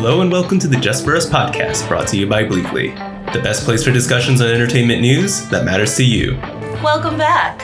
[0.00, 2.94] Hello and welcome to the Just For Us podcast, brought to you by Bleekly,
[3.32, 6.36] the best place for discussions on entertainment news that matters to you.
[6.82, 7.58] Welcome back.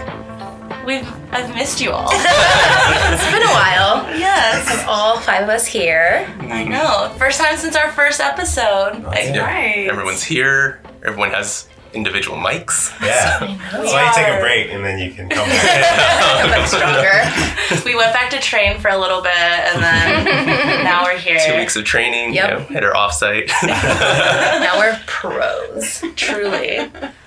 [0.84, 2.08] We've I've missed you all.
[2.12, 4.18] It's been a while.
[4.18, 4.84] yes.
[4.88, 6.27] All five of us here.
[6.41, 7.14] I know.
[7.18, 9.03] First time since our first episode.
[9.05, 9.39] Like, Yeah.
[9.45, 9.89] right.
[9.89, 10.80] Everyone's here.
[11.05, 12.92] Everyone has individual mics.
[13.00, 13.38] Yeah.
[13.72, 16.40] That's why you take a break and then you can come back.
[16.40, 17.84] Come back stronger.
[17.88, 20.24] We went back to train for a little bit and then
[20.84, 21.38] now we're here.
[21.46, 22.34] Two weeks of training.
[22.34, 22.50] Yep.
[22.50, 23.48] You know, hit our offsite.
[23.62, 26.02] now we're pros.
[26.16, 26.78] Truly.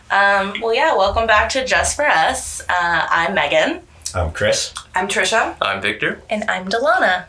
[0.09, 2.61] Um, well, yeah, welcome back to Just For Us.
[2.61, 3.81] Uh, I'm Megan.
[4.15, 4.73] I'm Chris.
[4.95, 5.55] I'm Trisha.
[5.61, 6.21] I'm Victor.
[6.29, 7.25] And I'm Delana.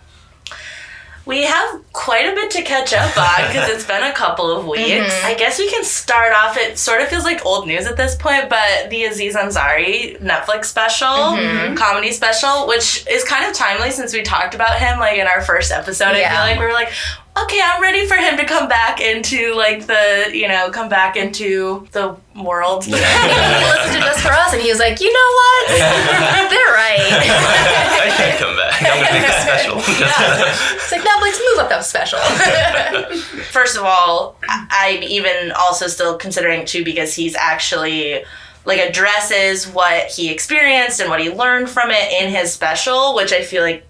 [1.28, 4.66] We have quite a bit to catch up on because it's been a couple of
[4.66, 5.12] weeks.
[5.12, 5.26] Mm-hmm.
[5.26, 6.56] I guess we can start off.
[6.56, 10.64] It sort of feels like old news at this point, but the Aziz Ansari Netflix
[10.64, 11.74] special, mm-hmm.
[11.74, 15.42] comedy special, which is kind of timely since we talked about him like in our
[15.42, 16.16] first episode.
[16.16, 16.92] I feel like we were like,
[17.44, 21.16] okay, I'm ready for him to come back into like the you know come back
[21.16, 22.84] into the world.
[22.88, 25.68] He listened to Just For Us and he was like, you know what?
[26.50, 26.98] They're right.
[27.00, 28.82] I should come back.
[28.82, 29.76] I'm gonna make this special.
[30.78, 32.18] It's like, Netflix, move up that special.
[33.50, 38.24] first of all, I'm even also still considering too because he's actually
[38.64, 43.32] like addresses what he experienced and what he learned from it in his special, which
[43.32, 43.87] I feel like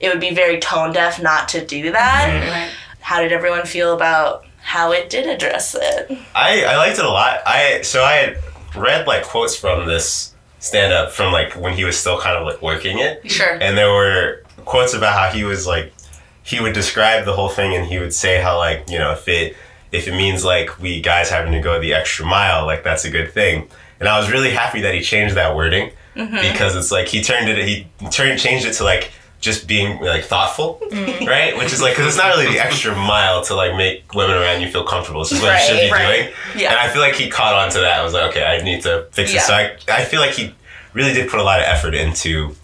[0.00, 2.28] it would be very tone deaf not to do that.
[2.30, 2.50] Mm-hmm.
[2.50, 2.70] Right.
[3.00, 6.18] How did everyone feel about how it did address it?
[6.34, 7.40] I, I liked it a lot.
[7.46, 8.38] I so I had
[8.76, 12.44] read like quotes from this stand up from like when he was still kind of
[12.46, 13.30] like working it.
[13.30, 13.58] Sure.
[13.60, 15.92] And there were quotes about how he was like
[16.42, 19.28] he would describe the whole thing and he would say how like, you know, if
[19.28, 19.56] it
[19.92, 23.10] if it means like we guys having to go the extra mile, like that's a
[23.10, 23.68] good thing.
[24.00, 26.52] And I was really happy that he changed that wording mm-hmm.
[26.52, 30.24] because it's like he turned it he turned changed it to like just being like
[30.24, 31.56] thoughtful, right?
[31.56, 34.60] Which is like because it's not really the extra mile to like make women around
[34.62, 35.20] you feel comfortable.
[35.20, 36.22] It's just what you should be Right, right.
[36.52, 36.62] doing.
[36.62, 36.70] Yeah.
[36.70, 38.00] And I feel like he caught on to that.
[38.00, 39.46] I was like, okay, I need to fix this.
[39.46, 40.54] So I, I feel like he
[40.92, 42.54] really did put a lot of effort into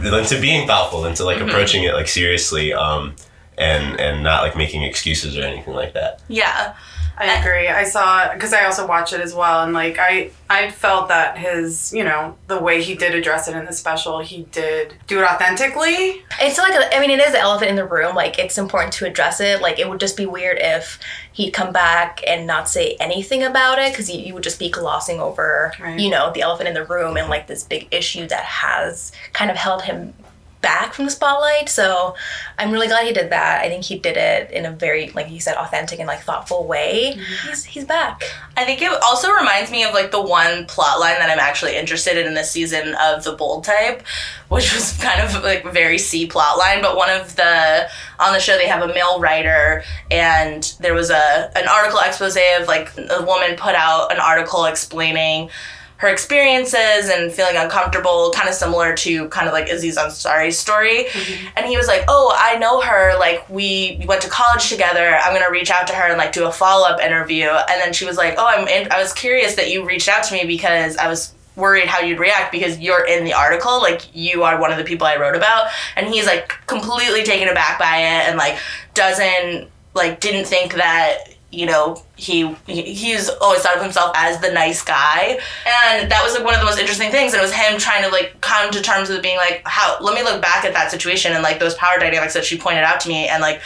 [0.00, 1.48] into being thoughtful, into like Mm-hmm.
[1.48, 3.14] approaching it like seriously, um,
[3.56, 6.20] and and not like making excuses or anything like that.
[6.28, 6.76] Yeah.
[7.18, 7.68] I agree.
[7.68, 11.36] I saw because I also watched it as well, and like I, I felt that
[11.36, 15.18] his, you know, the way he did address it in the special, he did do
[15.20, 16.22] it authentically.
[16.40, 18.14] It's like, a, I mean, it is the elephant in the room.
[18.14, 19.60] Like, it's important to address it.
[19.60, 20.98] Like, it would just be weird if
[21.32, 24.70] he'd come back and not say anything about it because you, you would just be
[24.70, 25.98] glossing over, Right.
[26.00, 29.50] you know, the elephant in the room and like this big issue that has kind
[29.50, 30.14] of held him
[30.60, 31.68] back from the spotlight.
[31.68, 32.14] So
[32.58, 33.60] I'm really glad he did that.
[33.60, 36.66] I think he did it in a very, like you said, authentic and like thoughtful
[36.66, 37.14] way.
[37.16, 37.48] Mm-hmm.
[37.48, 38.22] He's, he's back.
[38.56, 41.76] I think it also reminds me of like the one plot line that I'm actually
[41.76, 44.02] interested in in this season of the bold type,
[44.48, 46.80] which was kind of like a very C plot line.
[46.80, 47.88] But one of the
[48.20, 52.36] on the show they have a male writer, and there was a an article expose
[52.36, 55.50] of like a woman put out an article explaining
[55.98, 61.04] her experiences and feeling uncomfortable, kind of similar to kind of like Aziz Ansari's story.
[61.04, 61.46] Mm-hmm.
[61.56, 63.18] And he was like, "Oh, I know her.
[63.18, 65.18] Like we went to college together.
[65.22, 67.92] I'm gonna reach out to her and like do a follow up interview." And then
[67.92, 68.68] she was like, "Oh, I'm.
[68.68, 71.98] In- I was curious that you reached out to me because I was." worried how
[71.98, 75.16] you'd react because you're in the article like you are one of the people i
[75.16, 75.66] wrote about
[75.96, 78.56] and he's like completely taken aback by it and like
[78.94, 84.40] doesn't like didn't think that you know he he- he's always thought of himself as
[84.40, 87.42] the nice guy and that was like one of the most interesting things and it
[87.42, 90.42] was him trying to like come to terms with being like how let me look
[90.42, 93.28] back at that situation and like those power dynamics that she pointed out to me
[93.28, 93.60] and like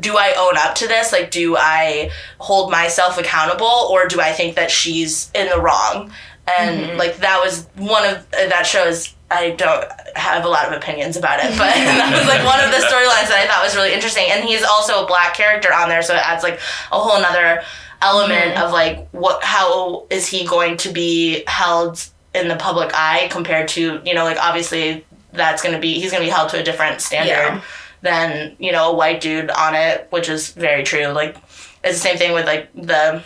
[0.00, 1.12] do I own up to this?
[1.12, 6.12] Like, do I hold myself accountable or do I think that she's in the wrong?
[6.58, 6.98] And mm-hmm.
[6.98, 9.13] like, that was one of that shows.
[9.30, 9.84] I don't
[10.16, 13.28] have a lot of opinions about it, but that was like one of the storylines
[13.28, 14.26] that I thought was really interesting.
[14.30, 16.60] And he's also a black character on there, so it adds like
[16.92, 17.62] a whole nother
[18.02, 18.62] element mm-hmm.
[18.62, 23.68] of like what how is he going to be held in the public eye compared
[23.68, 26.60] to you know like obviously that's going to be he's going to be held to
[26.60, 27.62] a different standard Yeah.
[28.02, 31.06] than you know a white dude on it, which is very true.
[31.08, 31.36] Like
[31.82, 33.22] it's the same thing with like the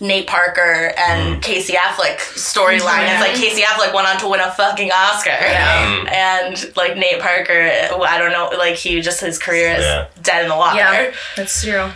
[0.00, 1.42] Nate Parker and mm.
[1.42, 3.08] Casey Affleck storyline.
[3.10, 6.10] It's like Casey Affleck went on to win a fucking Oscar, mm.
[6.10, 10.06] and like Nate Parker, I don't know, like he just his career is Yeah.
[10.22, 10.76] dead in the water.
[10.76, 11.90] Yeah, that's true.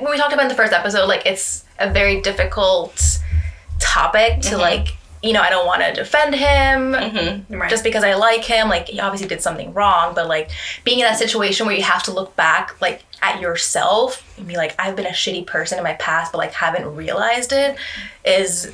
[0.00, 3.20] When we talked about in the first episode, like it's a very difficult
[3.78, 4.60] topic to mm-hmm.
[4.60, 4.97] like.
[5.22, 7.54] You know, I don't want to defend him mm-hmm.
[7.54, 7.70] Right.
[7.70, 8.68] just because I like him.
[8.68, 10.50] Like he obviously did something wrong, but like
[10.84, 14.56] being in that situation where you have to look back, like at yourself and be
[14.56, 17.76] like, I've been a shitty person in my past, but like haven't realized it,
[18.24, 18.72] is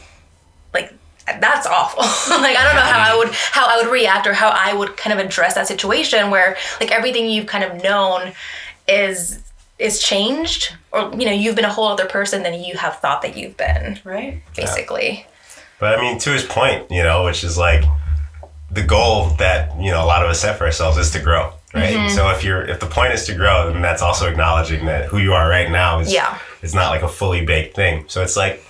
[0.75, 0.93] like
[1.26, 2.02] that's awful.
[2.37, 4.96] like I don't know how I would how I would react or how I would
[4.96, 8.32] kind of address that situation where like everything you've kind of known
[8.87, 9.41] is
[9.79, 13.23] is changed, or you know, you've been a whole other person than you have thought
[13.23, 14.43] that you've been, Right.
[14.55, 15.26] basically.
[15.84, 17.84] But I mean, to his point, you know, which is like
[18.70, 21.52] the goal that you know a lot of us set for ourselves is to grow,
[21.75, 21.94] right?
[21.94, 22.14] Mm-hmm.
[22.16, 25.19] So if you're if the point is to grow, then that's also acknowledging that who
[25.19, 26.38] you are right now is Yeah.
[26.62, 28.04] is not like a fully baked thing.
[28.08, 28.64] So it's like.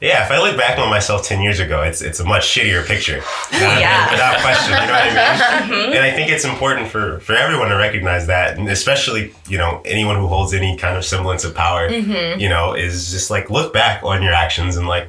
[0.00, 2.84] Yeah, if I look back on myself ten years ago, it's it's a much shittier
[2.84, 3.20] picture.
[3.52, 3.80] You know what I mean?
[3.80, 4.10] Yeah.
[4.10, 5.92] Without question, you know what I mean?
[5.96, 9.80] And I think it's important for, for everyone to recognize that, and especially, you know,
[9.86, 13.72] anyone who holds any kind of semblance of power, you know, is just like look
[13.72, 15.08] back on your actions and like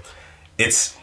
[0.58, 0.96] it's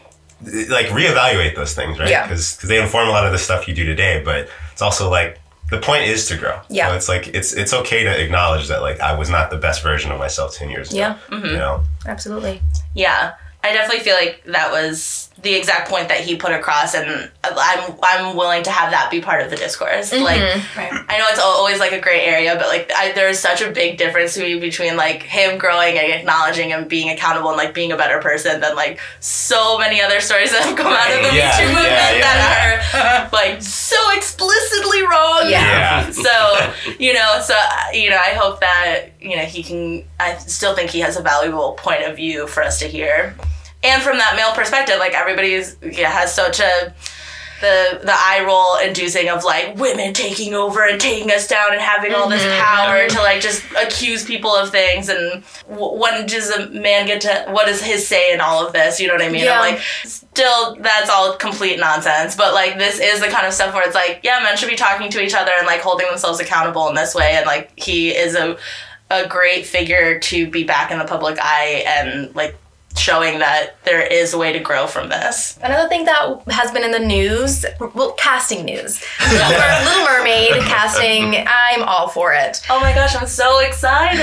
[0.69, 2.09] like reevaluate those things, right?
[2.09, 2.23] Yeah.
[2.23, 5.39] Because they inform a lot of the stuff you do today, but it's also like
[5.69, 6.59] the point is to grow.
[6.69, 6.89] Yeah.
[6.89, 9.81] So it's like it's it's okay to acknowledge that like I was not the best
[9.83, 10.97] version of myself ten years ago.
[10.97, 11.17] Yeah.
[11.31, 11.55] You mm-hmm.
[11.55, 11.83] know.
[12.05, 12.61] Absolutely.
[12.93, 17.29] Yeah, I definitely feel like that was the exact point that he put across, and
[17.43, 20.11] I'm I'm willing to have that be part of the discourse.
[20.11, 20.23] Mm-hmm.
[20.23, 20.41] Like,
[20.75, 20.91] Right.
[21.09, 23.97] I know it's always like a gray area, but like I, there's such a big
[23.97, 27.91] difference to me between like him growing and acknowledging and being accountable and like being
[27.91, 31.35] a better person than like so many other stories that have come out of the
[31.37, 32.21] Yeah, Me Too movement yeah, yeah.
[32.21, 35.49] that are like so explicitly wrong.
[35.49, 35.61] Yeah.
[35.83, 36.09] Yeah.
[36.11, 37.53] so you know so
[37.93, 41.21] you know i hope that you know he can i still think he has a
[41.21, 43.35] valuable point of view for us to hear
[43.83, 46.93] and from that male perspective like everybody's yeah, has such a
[47.63, 51.81] the the eye roll inducing of like women taking over and taking us down and
[51.81, 52.61] having all this mm-hmm.
[52.61, 55.07] power to like just accuse people of things.
[55.07, 58.73] And w- when does a man get to what is his say in all of
[58.73, 58.99] this?
[58.99, 59.45] You know what i mean?
[59.45, 59.61] Yeah.
[59.61, 62.35] i'm like still that's all complete nonsense.
[62.35, 64.75] But like this is the kind of stuff where it's like yeah men should be
[64.75, 67.35] talking to each other and like holding themselves accountable in this way.
[67.37, 68.57] And like he is a
[69.09, 72.57] a great figure to be back in the public eye and like
[72.95, 76.83] showing that there is a way to grow from this Another thing that has been
[76.83, 79.03] in the news, well, casting news.
[79.31, 81.43] Little, Mer- Little Mermaid casting.
[81.47, 82.61] I'm all for it.
[82.69, 84.13] oh my gosh i'm so excited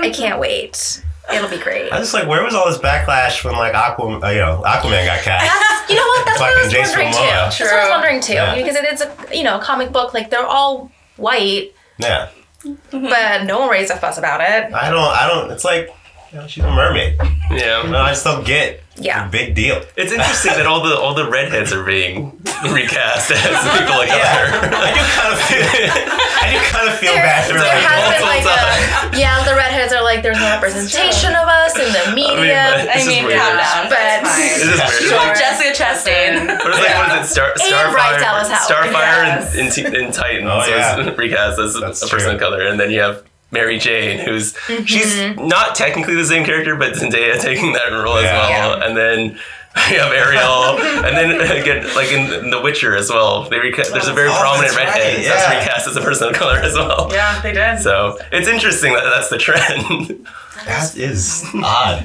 [0.00, 1.02] I can't wait.
[1.32, 1.92] It'll be great.
[1.92, 4.62] I was just like, where was all this backlash when like Aquaman, uh, you know,
[4.64, 5.90] Aquaman got cast?
[5.90, 6.26] You know what?
[6.26, 7.18] That's what I was Jason wondering too.
[7.18, 7.44] Momoa.
[7.44, 8.32] That's what I was wondering too.
[8.34, 8.54] Yeah.
[8.54, 10.14] Because it is a you know a comic book.
[10.14, 12.28] Like they're all white, yeah.
[12.90, 14.72] but no one raised a fuss about it.
[14.72, 14.98] I don't.
[14.98, 15.50] I don't.
[15.50, 15.90] It's like,
[16.32, 17.16] you know, she's a mermaid.
[17.50, 17.82] Yeah.
[17.88, 18.82] No, I just don't get.
[19.00, 19.28] Yeah.
[19.30, 19.80] Big deal.
[19.96, 22.34] It's interesting that all the all the redheads are being
[22.66, 23.38] recast as
[23.78, 24.50] people of color.
[24.74, 25.62] I do kind of feel.
[26.42, 27.86] I do kind of feel There, bad for there like.
[27.86, 31.88] has been like a, yeah, the redheads are like there's no representation of us in
[31.94, 32.90] the media.
[32.90, 33.38] I mean weird.
[33.38, 35.02] calm down But- but This is weird.
[35.06, 37.32] you want jessica chastain What is, like, what is it?
[37.32, 38.18] Star, Starfire,
[38.66, 39.54] Starfire Yes.
[39.54, 40.98] in, in, T- Titans Oh, yeah.
[40.98, 42.34] was recast as a, That's a person true.
[42.34, 44.84] of color, and then you have Mary Jane, who's Mm-hmm.
[44.84, 48.28] she's not technically the same character, but Zendaya taking that role Yeah.
[48.44, 49.38] as well, and then.
[49.90, 50.76] You have Ariel,
[51.06, 53.48] and then uh, again, like in, in The Witcher as well.
[53.48, 55.28] They reca- there's a very Oh, prominent that's right, redhead yeah.
[55.34, 57.08] that's recast as a person of color as well.
[57.10, 57.78] Yeah, they did.
[57.80, 60.26] So it's interesting that that's the trend.
[60.66, 62.04] That is odd.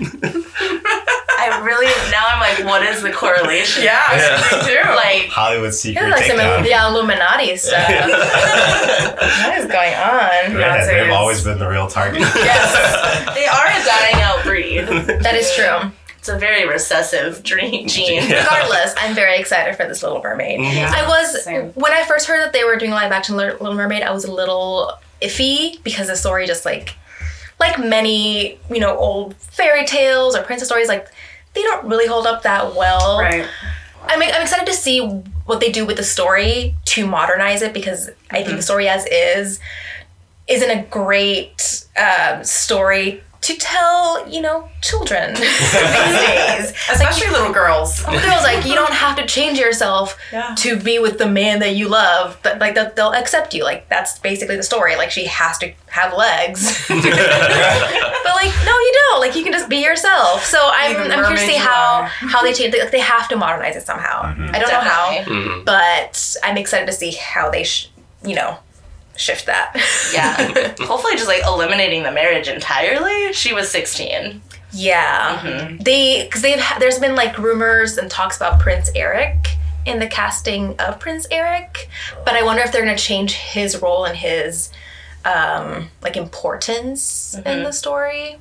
[1.40, 4.38] i really now i'm like what is the correlation yeah, Yeah.
[4.38, 4.90] me too.
[4.96, 6.66] like Hollywood secret Yeah, like some takedown.
[6.70, 7.90] yeah, Illuminati stuff.
[7.90, 10.56] what is going on?
[10.56, 12.22] Redheads, they've always been the real target.
[12.22, 13.34] yes.
[13.36, 14.86] they are a dying out breed
[15.24, 15.92] That is true.
[16.24, 18.44] It's a very recessive dream gene Yeah.
[18.44, 20.62] Regardless, I'm very excited for this Little Mermaid.
[20.62, 21.72] I was Same.
[21.72, 24.32] when I first heard that they were doing live action Little Mermaid, I was a
[24.32, 26.96] little iffy because the story just like
[27.60, 31.10] like many, you know, old fairy tales or princess stories like
[31.56, 33.20] they don't really hold up that well.
[33.20, 33.46] Right.
[34.04, 35.02] I'm, I'm excited to see
[35.46, 39.06] what they do with the story to modernize it because I think the story as
[39.08, 39.60] is
[40.48, 46.74] isn't a great um, story to tell, you know, children these days.
[46.92, 48.02] Especially little girls.
[48.08, 50.56] Oh, girls, like you don't have to change yourself Yeah.
[50.60, 53.64] to be with the man that you love, but like they'll, they'll accept you.
[53.64, 54.96] Like that's basically the story.
[54.96, 59.20] Like she has to have legs, but like no, you don't.
[59.22, 60.44] Like you can just be yourself.
[60.46, 62.74] So I'm, Be I'm curious to see how how they change.
[62.76, 64.24] Like they have to modernize it somehow.
[64.24, 64.56] Mm-hmm.
[64.56, 65.44] I don't know Definitely.
[65.54, 67.90] how, but I'm excited to see how they, sh-
[68.26, 68.58] you know,
[69.16, 69.74] shift that.
[70.14, 70.74] Yeah.
[70.86, 73.32] Hopefully just like eliminating the marriage entirely.
[73.34, 74.42] She was 16.
[74.76, 79.50] Yeah, they because they've ha- there's been like rumors and talks about Prince Eric
[79.86, 81.90] in the casting of Prince Eric,
[82.26, 84.72] but I wonder if they're gonna change his role and his
[85.26, 88.38] um like importance in the story.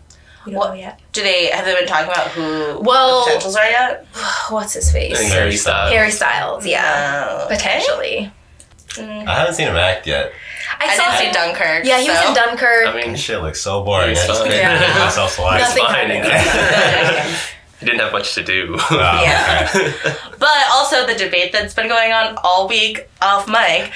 [0.47, 1.01] We don't What- know yet.
[1.13, 4.07] Do they have they been talking about who Well- the potentials are yet?
[4.49, 5.21] What's his face?
[5.33, 5.93] Harry Styles.
[5.93, 6.67] Harry Styles.
[6.67, 7.57] Yeah, Oh, okay.
[7.57, 8.33] potentially.
[8.97, 9.27] Mm.
[9.27, 10.33] I haven't seen him act yet.
[10.81, 11.85] I, I saw didn't see him- in Dunkirk.
[11.85, 12.87] Yeah, he was in Dunkirk.
[12.89, 14.07] I mean, shit looks so boring.
[14.07, 14.51] I He's just fine.
[14.51, 14.87] can't Yeah.
[14.87, 15.61] keep myself alive.
[15.61, 16.11] Nothing fine.
[16.11, 17.37] happening.
[17.81, 18.77] he didn't have much to do.
[18.91, 19.69] Wow, Yeah.
[19.75, 19.93] okay.
[20.39, 23.93] But also the debate that's been going on all week off mic.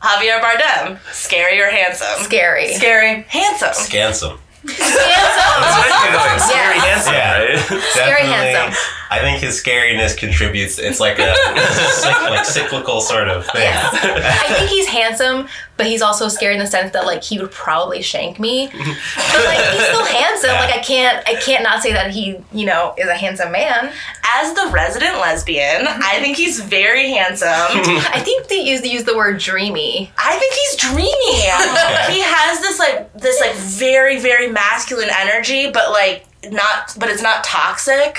[0.00, 2.22] Javier Bardem, scary or handsome?
[2.22, 2.72] Scary.
[2.74, 3.22] Scary.
[3.28, 3.74] Handsome.
[3.74, 4.38] Scansome.
[4.64, 5.62] Handsome.
[5.62, 7.06] Like, scary Yes.
[7.06, 7.38] handsome, Yeah.
[7.38, 7.58] right?
[7.58, 8.28] Scary Definitely.
[8.52, 8.84] handsome.
[9.10, 10.78] I think his scariness contributes.
[10.78, 11.22] It's like a
[11.52, 13.72] cyc- like cyclical sort of thing.
[13.72, 17.50] I think he's handsome, but he's also scary in the sense that like he would
[17.50, 18.68] probably shank me.
[18.68, 20.50] But like he's still handsome.
[20.50, 23.92] Like I can't I can't not say that he, you know, is a handsome man.
[24.34, 27.48] As the resident lesbian, I think he's very handsome.
[27.48, 30.10] I think they use use the word dreamy.
[30.18, 31.08] I think he's dreamy.
[32.12, 37.22] he has this like this like very very masculine energy, but like not but it's
[37.22, 38.18] not toxic.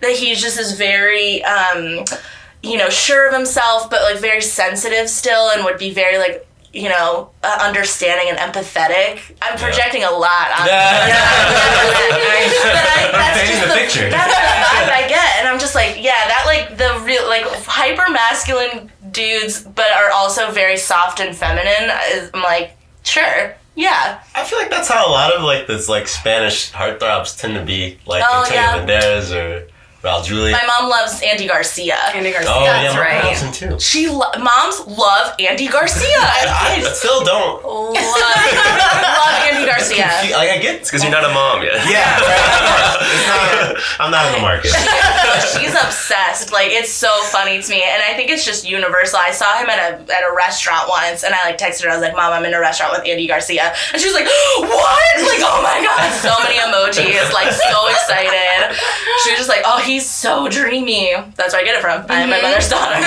[0.00, 2.04] That he's just this very um
[2.62, 6.46] you know sure of himself, but like very sensitive still, and would be very like
[6.72, 9.20] you know uh, understanding and empathetic.
[9.42, 10.48] I'm projecting a lot.
[10.58, 10.66] On
[11.92, 14.10] I- that's just the picture.
[14.10, 17.44] That's the vibe I get, and I'm just like, yeah, that like the real like
[17.66, 21.90] hyper masculine dudes, but are also very soft and feminine.
[22.34, 26.06] I'm like, sure, yeah, I feel like that's how a lot of like this like
[26.08, 28.86] Spanish heartthrobs tend to be, like Oh, Antonio yeah.
[28.86, 29.68] Banderas or
[30.02, 30.50] Raul Julia.
[30.50, 31.94] my mom loves Andy Garcia.
[32.12, 32.50] Andy Garcia.
[32.52, 33.22] oh That's yeah, my right.
[33.22, 33.78] mom's in too.
[33.78, 36.18] She lo- moms love Andy Garcia.
[36.18, 37.62] I still don't.
[37.62, 40.10] love, love Andy Garcia.
[40.10, 40.74] Confu- Like I get.
[40.82, 41.78] It's because you're not a mom yet.
[41.86, 42.98] Yeah, right.
[43.14, 43.78] It's not.
[44.02, 44.74] I'm not in the market.
[45.54, 46.50] She's obsessed.
[46.50, 49.18] Like it's so funny to me, and I think it's just universal.
[49.22, 51.90] I saw him at a at a restaurant once, and I like texted her.
[51.90, 54.26] I was like, "Mom, I'm in a restaurant with Andy Garcia," and she was like,
[54.58, 57.30] "What?" Like, oh my god, so many emojis.
[57.32, 58.74] Like so excited.
[59.22, 62.06] She was just like, "Oh, he's so dreamy." That's where I get it from.
[62.08, 62.46] I am my mm-hmm.
[62.46, 62.94] mother's daughter.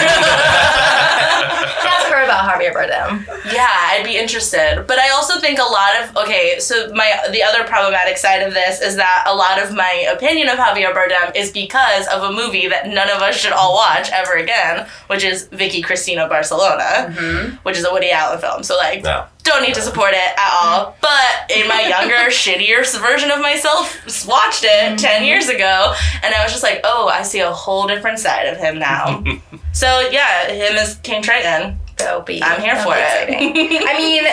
[1.87, 3.25] Ask her about Javier Bardem.
[3.51, 4.85] Yeah, I'd be interested.
[4.87, 8.53] But I also think a lot of okay, so my the other problematic side of
[8.53, 12.31] this is that a lot of my opinion of Javier Bardem is because of a
[12.31, 17.09] movie that none of us should all watch ever again, which is Vicky Cristina Barcelona,
[17.09, 17.55] mm-hmm.
[17.63, 18.63] which is a Woody Allen film.
[18.63, 19.25] So like No.
[19.45, 20.95] Don't need to support it at all.
[21.01, 24.95] But in my younger, shittier version of myself, watched it mm-hmm.
[24.97, 28.47] 10 years ago, and I was just like, oh, I see a whole different side
[28.47, 29.23] of him now.
[29.73, 31.79] so yeah, him as King Triton.
[31.97, 33.29] That'll be I'm here for it.
[33.87, 34.23] I mean,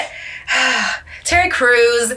[1.25, 2.15] Terry Crews.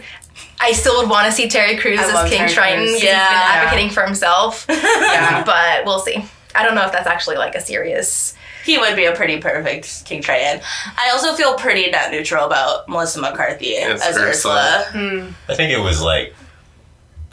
[0.60, 2.78] I still would want to see Terry Crews I as King Terry Triton.
[2.80, 2.92] Crews.
[2.94, 3.28] because He's been Yeah.
[3.30, 5.44] advocating for himself, Yeah.
[5.44, 6.26] but we'll see.
[6.56, 8.35] I don't know if that's actually like a serious.
[8.66, 10.62] He would be a pretty perfect King Triton.
[10.98, 14.28] I also feel pretty net neutral about Melissa McCarthy Yes, as Ursula.
[14.30, 14.86] Ursula.
[14.92, 15.52] Hmm.
[15.52, 16.34] I think it was like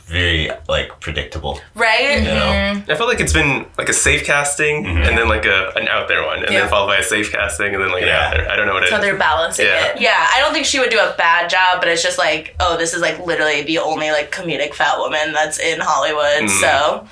[0.04, 1.58] very like predictable.
[1.74, 2.18] Right?
[2.18, 2.34] You know.
[2.34, 2.90] Mm-hmm.
[2.90, 4.98] I felt like it's been like a safe casting mm-hmm.
[5.08, 6.60] and then like a an out there one, and Yeah.
[6.60, 8.26] then followed by a safe casting and then like an Yeah.
[8.28, 8.50] out there.
[8.50, 9.00] I don't know what it So is.
[9.02, 9.86] they're balancing Yeah.
[9.86, 10.00] it.
[10.00, 12.76] Yeah, I don't think she would do a bad job, but it's just like, oh,
[12.76, 16.42] this is like literally the only like comedic fat woman that's in Hollywood.
[16.42, 16.60] Mm.
[16.60, 17.06] So,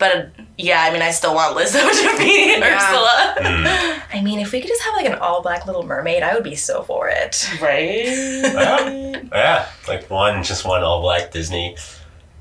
[0.00, 3.36] but yeah, I mean, I still want Lizzo to be Ursula.
[3.38, 4.02] Mm.
[4.12, 6.42] I mean, if we could just have like an all black Little Mermaid, I would
[6.42, 7.48] be so for it.
[7.62, 8.06] Right?
[8.06, 9.20] Yeah.
[9.32, 11.76] yeah, like one just one all black Disney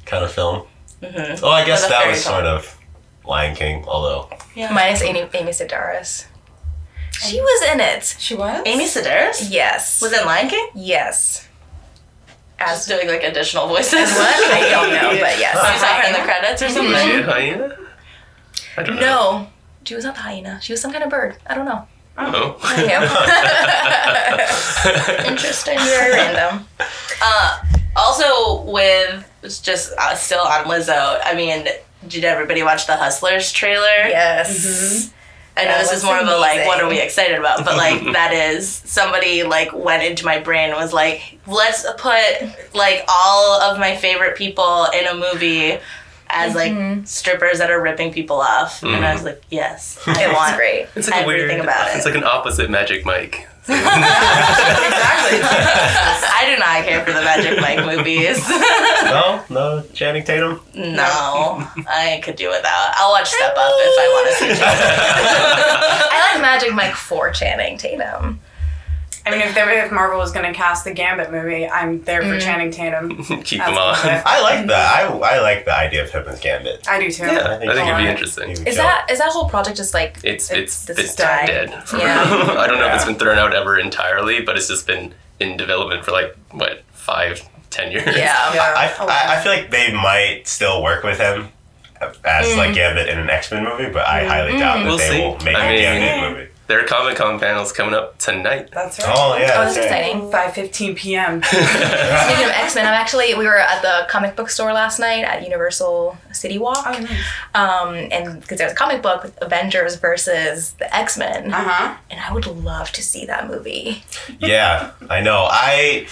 [0.06, 0.66] kind of film.
[1.04, 1.44] Mm-hmm.
[1.46, 2.34] Oh, I guess that was tale.
[2.34, 2.78] sort of
[3.25, 4.72] Lion King, although Yeah.
[4.74, 6.25] Minus Amy, Amy Sedaris.
[7.12, 8.16] She was in it.
[8.18, 8.63] She was?
[8.66, 10.01] Amy Sedaris Yes.
[10.01, 10.70] was in Lion King.
[10.74, 11.49] Yes.
[12.60, 13.94] As As doing like additional voices.
[13.94, 14.36] what?
[14.54, 15.56] I don't know, but yes.
[15.56, 16.94] You saw her in the credits or Was something.
[16.94, 17.78] she a hyena?
[18.78, 19.01] I don't know.
[19.01, 19.48] No.
[19.86, 20.60] She was not the hyena.
[20.62, 21.38] She was some kind of bird.
[21.48, 21.88] I don't know.
[22.18, 22.58] No.
[22.78, 23.01] Yeah.
[25.25, 25.78] Interesting.
[25.80, 26.66] Very random.
[27.22, 27.62] Uh,
[27.96, 29.25] also, with
[29.63, 31.20] just uh, still on Lizzo.
[31.24, 31.66] I mean,
[32.08, 33.86] did everybody watch the Hustlers trailer?
[34.10, 35.12] Yes.
[35.60, 37.66] I know That this is more of a like, what are we excited about?
[37.66, 42.74] But like, that is somebody like went into my brain and was like, let's put
[42.74, 45.80] like all of my favorite people in a movie
[46.30, 47.04] as like mm-hmm.
[47.06, 49.13] strippers that are ripping people off, and I mm.
[49.16, 50.88] was like, yes, I It was want great.
[50.96, 51.62] It's like a everything weird.
[51.62, 51.98] about it.
[51.98, 53.48] It's like an opposite Magic Mike.
[53.70, 55.40] Exactly.
[55.42, 58.40] I do not care for the Magic Mike movies.
[59.06, 60.62] no, no Channing Tatum.
[60.74, 62.94] no, I could do without.
[62.96, 64.62] I'll watch Step Up if I want to see.
[64.62, 68.40] I like Magic Mike for Channing Tatum.
[69.26, 72.22] I mean, if, they, if Marvel was going to cast the Gambit movie, I'm there
[72.22, 72.42] for mm.
[72.42, 73.10] Channing Tatum.
[73.44, 73.96] Keep That's them on.
[74.26, 74.96] I like that.
[74.96, 76.88] I, I like the idea of him as Gambit.
[76.90, 77.26] I do too.
[77.26, 78.52] Yeah, I think, it'd be interesting.
[78.52, 81.48] Is that is that whole project just like It's it's this it's is died.
[81.48, 81.70] dead.
[81.94, 82.24] Yeah.
[82.58, 85.58] I don't know if it's been thrown out ever entirely, but it's just been in
[85.58, 88.06] development for like what five, ten years.
[88.06, 88.54] yeah.
[88.54, 88.62] Yeah.
[88.78, 91.50] I, I, I feel like they might still work with him
[92.24, 92.76] as like mm.
[92.76, 94.60] Gambit in an X Men movie, but I highly mm.
[94.60, 95.20] doubt that We'll they see.
[95.22, 96.49] will make I a mean- Gambit movie.
[96.70, 98.70] There are Comic Con panels coming up tonight.
[98.72, 99.08] That's right.
[99.12, 99.86] Oh yeah, Oh, that's right.
[99.86, 100.22] exciting.
[100.30, 101.42] 5:15 p.m.
[101.44, 105.24] Speaking of X Men, I'm actually we were at the comic book store last night
[105.26, 107.10] at Universal City Walk, Oh, nice.
[107.56, 111.98] um, and because there's a comic book with Avengers versus the X Men, Uh huh.
[112.12, 114.04] and I would love to see that movie.
[114.38, 115.48] Yeah, I know.
[115.50, 116.06] I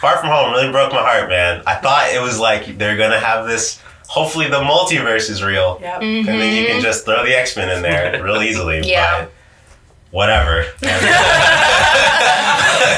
[0.00, 1.62] Far From Home really broke my heart, man.
[1.68, 3.80] I thought it was like they're gonna have this.
[4.08, 6.02] Hopefully, the multiverse is real, Yep.
[6.02, 8.80] and then you can just throw the X Men in there real easily.
[8.80, 9.26] Yeah.
[10.14, 10.64] But whatever.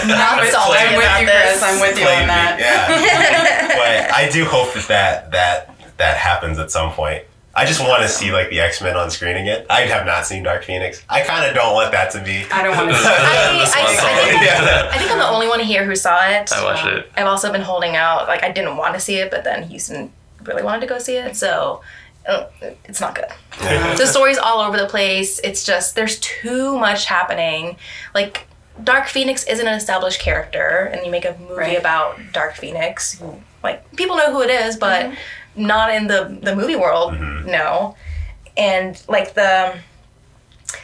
[0.07, 1.59] Not I'm salty with you, this.
[1.59, 1.63] Chris.
[1.63, 2.59] I'm with you Played on that.
[2.61, 3.69] Yeah.
[4.09, 7.25] but I do hope that that that, that happens at some point.
[7.55, 9.65] I just want to see like the X Men on screen again.
[9.71, 11.03] I have not seen Dark Phoenix.
[11.09, 12.45] I kind of don't want that to be.
[12.53, 12.97] I don't want to.
[12.97, 14.91] I, I, This one's I, think, yeah.
[14.93, 16.53] I think I'm the only one here who saw it.
[16.53, 17.11] I watched it.
[17.17, 18.29] I've also been holding out.
[18.29, 20.13] Like I didn't want to see it, but then Houston
[20.45, 21.81] really wanted to go see it, so
[22.29, 22.49] Oh,
[22.85, 23.27] it's not good.
[23.99, 25.39] the story's all over the place.
[25.45, 27.77] It's just there's too much happening.
[28.15, 28.47] Like
[28.83, 31.79] Dark Phoenix isn't an established character, and you make a movie Right.
[31.79, 33.23] about Dark Phoenix.
[33.63, 35.17] Like people know who it is, but mhm.
[35.57, 37.13] not in the the movie world.
[37.15, 37.51] Mm-hmm.
[37.51, 37.97] No,
[38.57, 39.79] and like the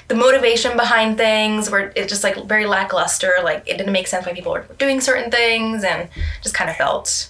[0.09, 3.35] the motivation behind things were it's just like very lackluster.
[3.43, 6.09] Like it didn't make sense why people were doing certain things, and
[6.43, 7.29] just kind of felt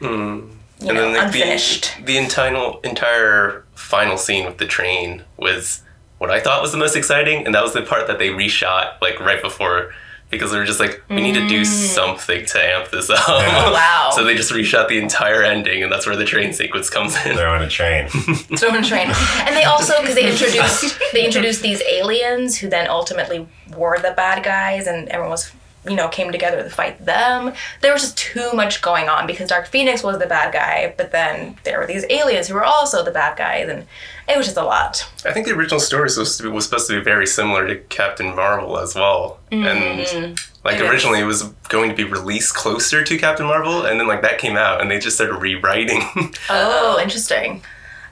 [0.00, 0.50] mm.
[0.84, 1.96] You know like, unfinished.
[1.98, 5.82] the the entire entire final scene with the train was
[6.18, 9.00] what I thought was the most exciting, and that was the part that they reshot
[9.00, 9.92] like right before
[10.30, 13.18] because they were just like, we need to do something to amp this up.
[13.18, 13.72] Mm.
[13.72, 14.10] wow.
[14.12, 17.36] so they just reshot the entire ending, and that's where the train sequence comes in.
[17.36, 18.08] They're on a train.
[18.08, 19.12] throw in a train.
[19.40, 24.12] And they also because they introduced they introduced these aliens who then ultimately were the
[24.12, 25.52] bad guys, and everyone was
[25.86, 27.52] you know came together to fight them.
[27.80, 31.12] There was just too much going on because Dark Phoenix was the bad guy, but
[31.12, 33.86] then there were these aliens who were also the bad guys, and
[34.28, 35.06] it was just a lot.
[35.24, 37.66] I think the original story was supposed to be, was supposed to be very similar
[37.66, 40.34] to Captain Marvel as well, and mm-hmm.
[40.64, 40.90] like It is.
[40.90, 44.38] originally it was going to be released closer to Captain Marvel, and then like that
[44.38, 46.02] came out, and they just started rewriting.
[46.50, 47.62] Oh, interesting.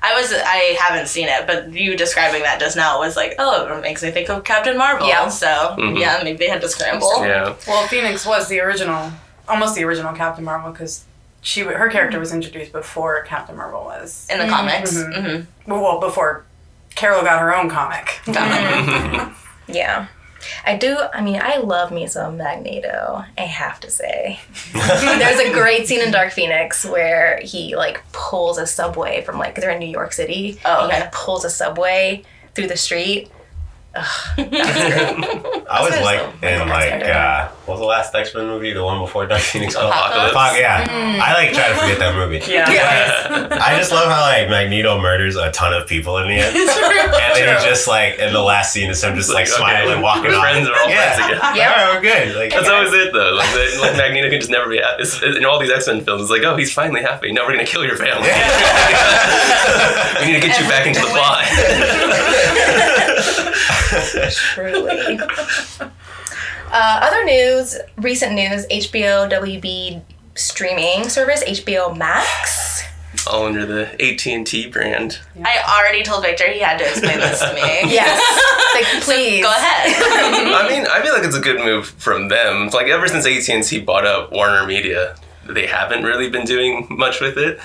[0.05, 3.79] I was I haven't seen it, but you describing that just now was like, oh,
[3.79, 5.07] it makes me think of Captain Marvel.
[5.07, 5.29] Yeah.
[5.29, 5.97] So mm-hmm.
[5.97, 7.25] yeah, maybe they had to scramble.
[7.25, 9.13] yeah, Well, Phoenix was the original,
[9.49, 11.05] almost the original Captain Marvel because
[11.41, 14.27] she her character was introduced before Captain Marvel was.
[14.31, 15.01] In the comics.
[15.01, 16.45] hmm Well, well, before
[16.95, 18.21] Carol got her own comic.
[18.27, 19.73] Mm-hmm.
[19.73, 20.09] Yeah.
[20.65, 20.99] I do.
[21.13, 23.25] I mean, I love me some Magneto.
[23.37, 24.41] I have to say,
[24.73, 29.55] there's a great scene in Dark Phoenix where he like pulls a subway from like
[29.55, 30.59] they're in New York City.
[30.65, 32.23] Oh, and he kind of pulls a subway
[32.55, 33.31] through the street.
[35.73, 37.13] I was That's like so- in like Alexander.
[37.13, 38.73] uh, what was the last X Men movie?
[38.73, 39.75] The one before Dark Phoenix.
[39.75, 39.89] called?
[39.91, 40.35] Apocalypse.
[40.35, 40.85] Fuck yeah!
[41.23, 42.41] I like try to forget that movie.
[42.53, 43.49] Yeah.
[43.61, 46.69] I just love how like Magneto murders a ton of people in the end, and
[46.69, 50.03] then he just like in the last scene is him just like, Like, smiling, we're
[50.03, 50.43] walking off.
[50.43, 51.15] friends, we're all yeah.
[51.17, 51.57] friends again.
[51.57, 51.71] Yeah.
[51.73, 52.37] All right, we're good.
[52.37, 53.33] Like That's always it, though.
[53.33, 55.03] Like, the, like Magneto can just never be happy.
[55.03, 57.33] It's, in all these X Men films, it's like, oh, he's finally happy.
[57.33, 58.29] Now we're gonna kill your family.
[60.21, 61.47] we need to get you back into the plot.
[64.31, 65.19] Truly.
[65.21, 65.91] uh,
[67.03, 70.03] other news, recent news: HBO WB
[70.35, 72.85] streaming service HBO Max.
[73.31, 75.19] all under the AT and T brand.
[75.45, 77.61] I already told Victor he had to explain this to me.
[77.93, 79.93] Yes, like please Go ahead.
[80.55, 82.69] I mean, I feel like it's a good move from them.
[82.69, 85.15] Like ever since AT and T bought up Warner Media,
[85.47, 87.61] they haven't really been doing much with it.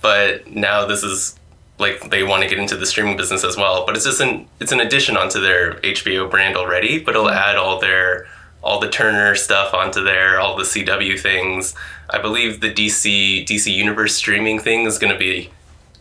[0.00, 1.37] But now this is
[1.78, 3.86] like they want to get into the streaming business as well.
[3.86, 6.98] But it's just an it's an addition onto their HBO brand already.
[6.98, 7.36] But it'll mm-hmm.
[7.36, 8.26] add all their
[8.62, 11.74] all the Turner stuff onto there, all the CW things.
[12.10, 15.50] I believe the DC DC Universe streaming thing is going to be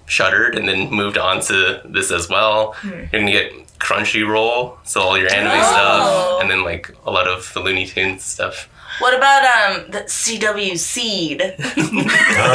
[0.08, 2.74] shuttered and then moved on to this as well.
[2.74, 2.90] Hmm.
[2.90, 5.62] You're gonna get Crunchyroll, so all your anime Oh.
[5.62, 8.70] stuff, and then like a lot of the Looney Tunes stuff.
[9.00, 11.41] What about um the CW Seed?
[11.60, 11.60] oh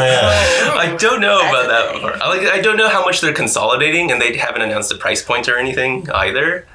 [0.05, 0.75] yeah.
[0.77, 2.21] I don't know about that a part.
[2.21, 5.23] I, like, I don't know how much they're consolidating, and they haven't announced a price
[5.23, 6.67] point or anything either.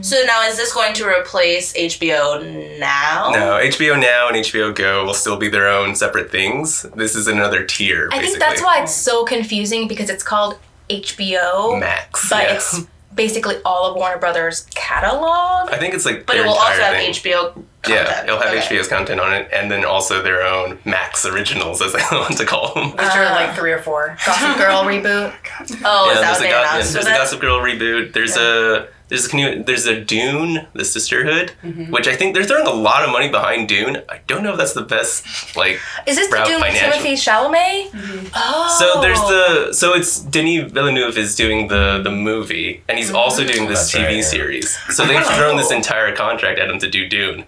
[0.00, 3.30] so now is this going to replace HBO now?
[3.32, 6.82] No, HBO Now and HBO Go will still be their own separate things.
[6.94, 8.08] This is another tier.
[8.12, 8.26] I Basically.
[8.28, 12.30] think that's why it's so confusing because it's called HBO Max.
[12.30, 12.54] but yeah.
[12.54, 12.82] it's
[13.14, 15.70] basically all of Warner Brothers catalog.
[15.70, 17.10] I think it's like But their it will also have thing.
[17.12, 17.66] HBO content.
[17.88, 18.76] Yeah, it'll have Okay.
[18.76, 22.44] HBO's content on it, and then also their own Max originals, as they want to
[22.44, 22.90] call them.
[22.92, 24.16] Which are like three or four.
[24.24, 25.32] Gossip Girl reboot.
[25.84, 27.10] Oh, is that there's what a, they Go- yeah, there's a?
[27.10, 28.12] Gossip Girl reboot.
[28.12, 31.92] There's a there's a there's a Dune, the Sisterhood, Mm-hmm.
[31.92, 33.98] which I think they're throwing a lot of money behind Dune.
[34.08, 35.78] I don't know if that's the best like.
[36.06, 37.90] Is this the route Dune with Timothy Chalamet?
[37.90, 38.26] Mm-hmm.
[38.34, 38.76] Oh.
[38.80, 43.42] So there's the so it's Denis Villeneuve is doing the the movie, and he's also
[43.42, 43.52] Mm-hmm.
[43.52, 44.22] doing this That's TV right, yeah.
[44.22, 44.78] series.
[44.94, 47.44] So they've thrown this entire contract at him to do Dune.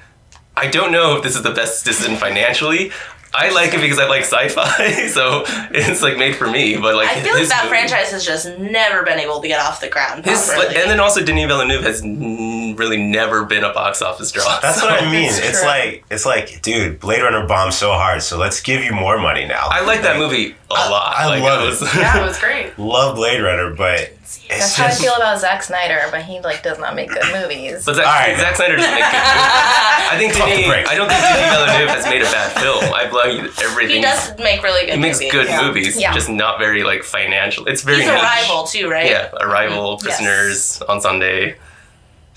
[0.58, 2.90] I don't know if this is the best decision financially.
[3.34, 6.78] I like it because I like sci-fi, so it's like made for me.
[6.78, 9.60] But like I feel like that movie- franchise has just never been able to get
[9.60, 10.24] off the ground.
[10.24, 10.76] His, properly.
[10.80, 14.58] and then also Denis Villeneuve has n- really never been a box office draw.
[14.60, 15.28] That's so- what I mean.
[15.28, 18.92] It's It's like it's like, dude, Blade Runner bombed so hard, so let's give you
[18.92, 19.68] more money now.
[19.70, 21.14] I like that movie a I- lot.
[21.16, 21.88] I like, love was- it.
[21.96, 22.78] Yeah, it was great.
[22.78, 24.10] Love Blade Runner, but
[24.48, 27.24] That's it's how I feel about Zack Snyder, but he like does not make good
[27.32, 27.84] movies.
[27.86, 28.36] But Zack, All right.
[28.36, 30.08] Zack Snyder doesn't make good movies.
[30.12, 30.88] I think Pump the Denis.
[30.88, 32.84] I don't think Denis Villeneuve has made a bad film.
[32.92, 33.96] I love everything.
[33.96, 35.62] he does make really good He makes good Yeah.
[35.66, 36.12] movies, Yeah.
[36.14, 37.66] just not very like financial.
[37.66, 38.22] It's very He's a niche.
[38.22, 39.10] rival too, right?
[39.10, 40.06] Yeah, Arrival, mm-hmm.
[40.06, 40.16] Yes.
[40.18, 41.56] Prisoners, On Sunday,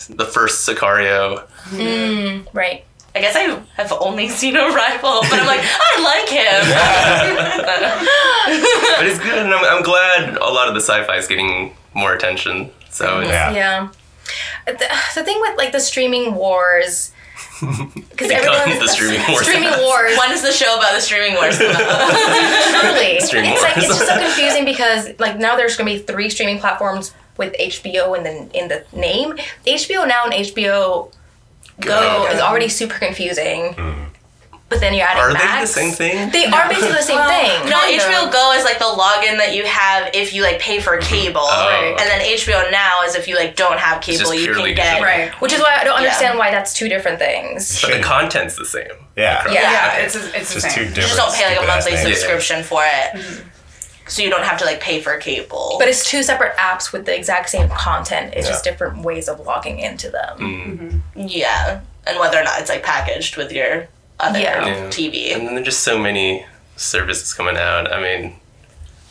[0.09, 1.45] the first Sicario.
[1.69, 2.47] Mm-hmm.
[2.57, 2.85] right.
[3.13, 7.65] I guess I have only seen Arrival, but I'm like, I like him.
[8.97, 12.13] But it's good, and I'm, I'm glad a lot of the sci-fi is getting more
[12.13, 12.71] attention.
[12.89, 13.51] So it's, Yeah.
[13.53, 13.87] Yeah.
[14.65, 17.11] The, the thing with like the streaming wars,
[17.59, 19.41] because Become the streaming wars.
[19.47, 20.17] streaming wars.
[20.17, 22.81] when is the show about the streaming wars come out?
[22.81, 26.29] Truly, Stream it's like it's just so confusing because like now there's gonna be three
[26.29, 29.37] streaming platforms with HBO in the in the name.
[29.65, 31.11] HBO Now and HBO
[31.79, 32.33] Go oh, Go.
[32.33, 33.73] is already super confusing.
[33.73, 34.05] Mm.
[34.71, 36.31] But then you're adding Are they the same thing?
[36.31, 37.69] They are basically the same thing.
[37.69, 38.31] No, kind HBO of.
[38.31, 41.97] Go is like the login that you have if you like pay for cable, Oh,
[41.99, 44.75] and then HBO Now is if you like don't have cable, you can get.
[44.75, 45.03] digital.
[45.03, 45.33] Right.
[45.41, 47.81] Which is why I don't understand why that's two different things.
[47.81, 48.87] But the content's the same.
[49.17, 49.43] Yeah.
[49.47, 49.51] Yeah.
[49.51, 50.95] Yeah, it's a, it's the Just two different.
[50.95, 52.07] You just don't pay like a monthly names.
[52.07, 53.49] subscription for it, mm-hmm.
[54.07, 55.75] so you don't have to like pay for cable.
[55.79, 58.35] But it's two separate apps with the exact same content.
[58.37, 60.37] It's just different ways of logging into them.
[60.37, 60.85] Mm-hmm.
[60.85, 61.27] Mm-hmm.
[61.27, 63.89] yeah, and whether or not it's like packaged with your
[64.21, 64.65] other Yeah.
[64.65, 64.87] Yeah.
[64.87, 65.33] TV.
[65.35, 66.45] And then there's just so many
[66.77, 67.91] services coming out.
[67.91, 68.35] I mean,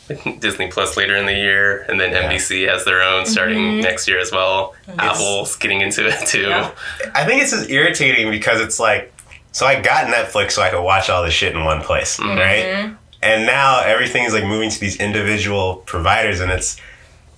[0.41, 3.81] Disney Plus later in the year, and then NBC has their own starting Mm-hmm.
[3.81, 4.75] next year as well.
[4.99, 6.49] Apple's getting into it too.
[6.49, 6.73] Yeah.
[7.15, 9.13] I think it's just irritating because it's like,
[9.53, 12.39] so I got Netflix so I could watch all this shit in one place, Mm-hmm.
[12.39, 12.97] right?
[13.23, 16.77] And now everything's like moving to these individual providers, and it's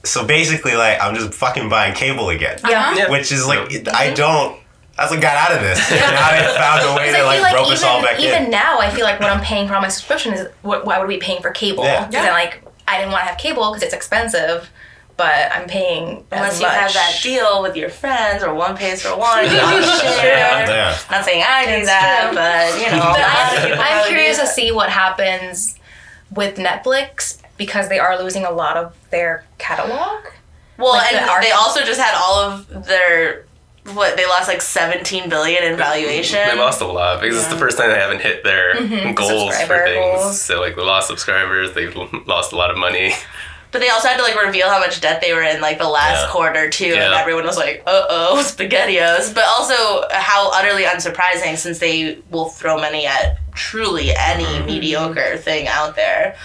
[0.04, 2.94] so basically like I'm just fucking buying cable again, Yeah.
[2.94, 3.10] Yeah.
[3.10, 4.58] which is like it- I don't.
[5.02, 5.80] I was like got out of this.
[5.90, 8.44] And now they found a way to like, like rope us all back even, even
[8.44, 8.50] in.
[8.52, 11.08] now, I feel like what I'm paying for on my subscription is what, why would
[11.08, 11.82] we be paying for cable?
[11.82, 12.06] Yeah.
[12.06, 14.70] Because then, like, I didn't want to have cable because it's expensive,
[15.16, 19.02] but I'm paying Unless as you have that deal with your friends, or one pays
[19.02, 20.68] for one, you all share.
[20.68, 20.96] Yeah.
[21.10, 23.02] Not saying I do that, but you know.
[23.02, 25.76] But a lot of I'm, I'm curious to see what happens
[26.30, 30.26] with Netflix because they are losing a lot of their catalog.
[30.78, 33.46] Well, like and art- they also just had all of their
[33.94, 36.38] what they lost like 17 billion in valuation.
[36.48, 39.14] They lost a lot because it's the first time they haven't hit their Mm-hmm.
[39.14, 39.96] goals for things.
[40.22, 40.40] goals.
[40.40, 41.94] So like they lost subscribers, they've
[42.26, 43.12] lost a lot of money.
[43.72, 45.88] But they also had to like reveal how much debt they were in like the
[45.88, 46.30] last Yeah.
[46.30, 51.78] quarter too, and everyone was like, "Uh oh, spaghettios." But also how utterly unsurprising since
[51.78, 54.66] they will throw money at truly any Mm-hmm.
[54.66, 56.36] mediocre thing out there.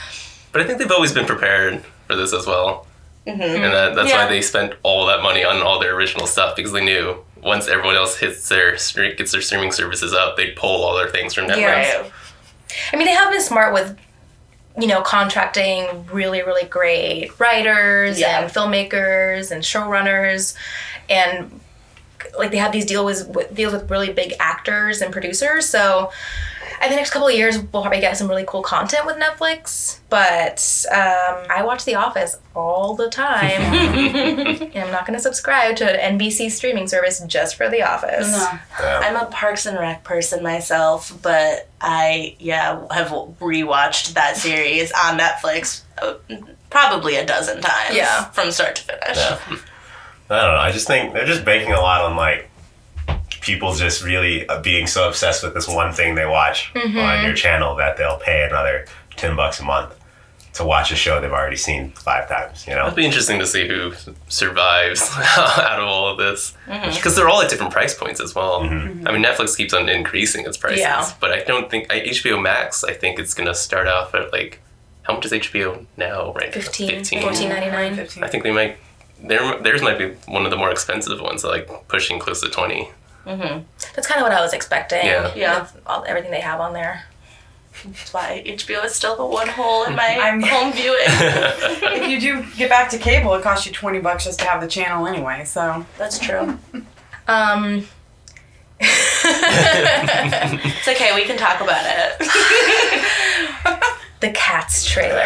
[0.54, 2.88] But I think they've always been prepared for this as well.
[3.26, 4.24] And that, that's Yeah.
[4.24, 7.68] why they spent all that money on all their original stuff because they knew once
[7.68, 11.46] everyone else hits their gets their streaming services up, they'd pull all their things from
[11.46, 11.58] Netflix.
[11.58, 12.02] Yeah.
[12.02, 12.12] Right.
[12.94, 13.98] I mean, they have been smart with,
[14.80, 18.42] you know, contracting really, really great writers Yeah.
[18.42, 20.56] and filmmakers and showrunners,
[21.10, 21.60] and
[22.38, 25.66] like they have these deal with, with deals with really big actors and producers.
[25.68, 26.12] So,
[26.84, 30.00] in the next couple of years, we'll probably get some really cool content with Netflix.
[30.10, 35.76] But um, I watch The Office all the time, and I'm not going to subscribe
[35.78, 38.32] to an NBC streaming service just for The Office.
[38.32, 38.60] No.
[38.80, 43.10] I'm a Parks and Rec person myself, but I yeah have
[43.40, 46.16] rewatched that series on Netflix uh,
[46.70, 47.96] probably a dozen times.
[47.96, 48.26] Yeah.
[48.26, 49.18] from start to finish.
[49.18, 49.40] Yeah.
[50.30, 50.60] I don't know.
[50.60, 52.50] I just think they're just banking a lot on like
[53.48, 56.98] people just really uh, being so obsessed with this one thing they watch Mm-hmm.
[57.00, 59.96] on your channel that they'll pay another ten bucks a month
[60.54, 62.66] to watch a show they've already seen five times.
[62.68, 62.86] You know?
[62.88, 63.94] It'll be interesting to see who
[64.28, 66.54] survives out of all of this
[66.96, 68.64] because they're all at different price points as well.
[68.64, 71.10] I mean, Netflix keeps on increasing its prices, Yeah.
[71.20, 72.84] but I don't think I, HBO Max.
[72.84, 74.60] I think it's gonna start off at like
[75.04, 76.34] how much is HBO now?
[76.34, 77.22] Right, 15, 15.
[77.22, 77.96] 14.99.
[77.96, 78.24] 15.
[78.24, 78.78] I think they might.
[79.24, 82.50] Their, theirs might be one of the more expensive ones, like pushing close to
[83.36, 83.66] twenty.
[83.96, 85.06] That's kind of what I was expecting.
[85.06, 85.34] Yeah.
[85.36, 85.68] Yeah.
[85.86, 87.04] All, everything they have on there.
[87.86, 90.98] That's why HBO is still the one hole in my I'm- home viewing.
[91.06, 94.62] if you do get back to cable, it costs you 20 bucks just to have
[94.62, 95.44] the channel anyway.
[95.46, 96.58] So That's true.
[97.28, 97.86] Um,
[98.80, 99.26] It's
[100.88, 101.14] okay.
[101.16, 102.20] We can talk about it.
[104.20, 105.24] the Cats trailer.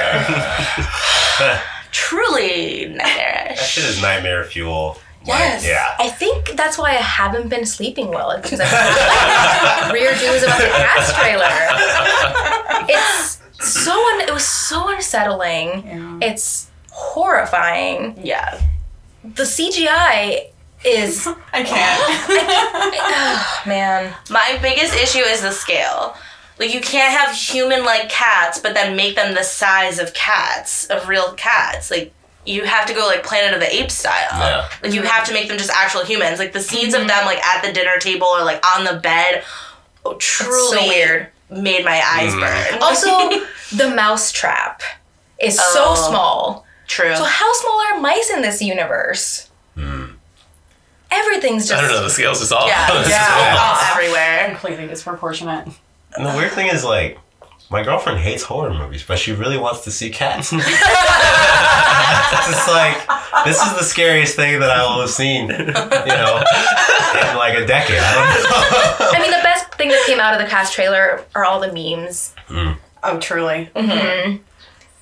[1.91, 3.57] Truly nightmarish.
[3.59, 4.97] That shit is nightmare fuel.
[5.27, 5.65] Like, Yes.
[5.65, 5.95] yeah.
[5.99, 8.31] I think that's why I haven't been sleeping well.
[8.31, 12.87] It's because I've had weird about the Cats trailer.
[12.89, 15.85] It's so it was so unsettling.
[15.85, 16.17] Yeah.
[16.29, 18.19] It's horrifying.
[18.23, 18.59] Yeah.
[19.23, 20.47] The CGI
[20.83, 22.01] is I can't.
[22.99, 24.13] oh, man.
[24.29, 26.15] My biggest issue is the scale.
[26.59, 30.85] Like you can't have human like cats, but then make them the size of cats,
[30.87, 31.91] of real cats.
[31.91, 32.11] Like
[32.45, 34.27] you have to go like Planet of the Apes style.
[34.31, 34.69] Yeah.
[34.81, 36.39] Like you have to make them just actual humans.
[36.39, 37.07] Like the scenes of mm-hmm.
[37.07, 39.43] them like at the dinner table or like on the bed,
[40.05, 41.27] oh, truly so weird.
[41.49, 42.73] made my eyes mm-hmm.
[42.73, 42.81] burn.
[42.81, 44.81] Also, the mouse trap
[45.41, 46.09] is so Oh.
[46.09, 46.65] small.
[46.87, 47.15] True.
[47.15, 49.49] So how small are mice in this universe?
[49.75, 50.05] Hmm.
[51.09, 52.03] Everything's just I don't know.
[52.03, 52.67] The scales just off.
[52.67, 53.91] yeah, It's just yeah, off.
[53.91, 54.47] everywhere.
[54.49, 55.67] Completely disproportionate.
[56.15, 57.17] And the weird thing is, like,
[57.71, 60.51] my girlfriend hates horror movies, but she really wants to see cats.
[60.53, 60.61] it's
[62.47, 62.97] just like,
[63.45, 67.65] this is the scariest thing that I will have seen, you know, in like a
[67.65, 67.99] decade.
[67.99, 69.07] I don't know.
[69.13, 71.71] I mean, the best thing that came out of the cast trailer are all the
[71.71, 72.35] memes.
[72.47, 72.73] Hmm.
[73.03, 73.69] Oh, truly.
[73.73, 74.43] Mm-hmm.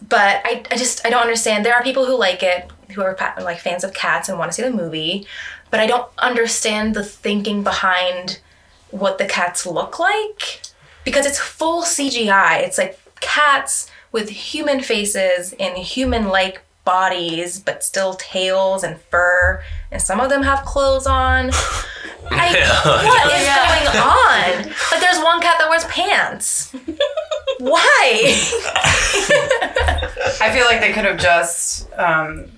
[0.07, 1.65] But I, I just I don't understand.
[1.65, 4.55] There are people who like it, who are like fans of cats and want to
[4.55, 5.25] see the movie,
[5.71, 8.39] but I don't understand the thinking behind
[8.91, 10.61] what the cats look like
[11.03, 12.61] because it's full CGI.
[12.61, 20.01] It's like cats with human faces and human-like bodies, but still tails and fur, and
[20.01, 21.51] some of them have clothes on.
[22.31, 22.53] I,
[22.85, 24.73] what is going on?
[24.91, 26.71] Like, there's one cat that wears pants.
[27.59, 28.35] Why?
[30.41, 32.51] I feel like they could have just um,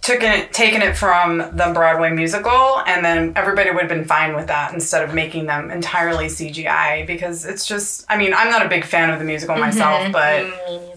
[0.00, 4.34] taken it, taken it from the Broadway musical, and then everybody would have been fine
[4.34, 7.06] with that instead of making them entirely CGI.
[7.06, 9.64] Because it's just, I mean, I'm not a big fan of the musical mm-hmm.
[9.64, 10.46] myself, but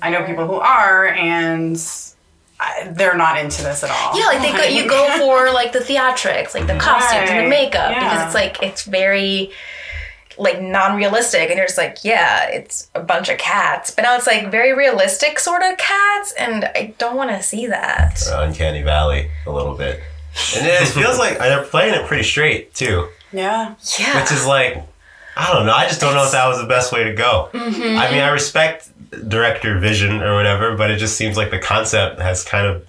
[0.02, 1.78] I know people who are, and
[2.60, 4.18] I, they're not into this at all.
[4.18, 7.44] Yeah, like they go, you go for like the theatrics, like the costumes and the
[7.44, 9.52] Right, makeup, because it's like it's very
[10.38, 14.28] like non-realistic, and you're just like, yeah, it's a bunch of cats, but now it's
[14.28, 18.22] like very realistic sort of cats, and I don't want to see that.
[18.32, 20.02] Uncanny Valley, a little bit.
[20.58, 23.08] And it feels like they're playing it pretty straight, too.
[23.32, 23.76] Yeah.
[24.00, 24.84] Yeah, which is like
[25.36, 25.74] I don't know.
[25.74, 27.50] I just don't know if that was the best way to go.
[27.54, 27.98] Mm-hmm.
[27.98, 28.90] I mean, I respect
[29.28, 32.88] director vision or whatever, but it just seems like the concept has kind of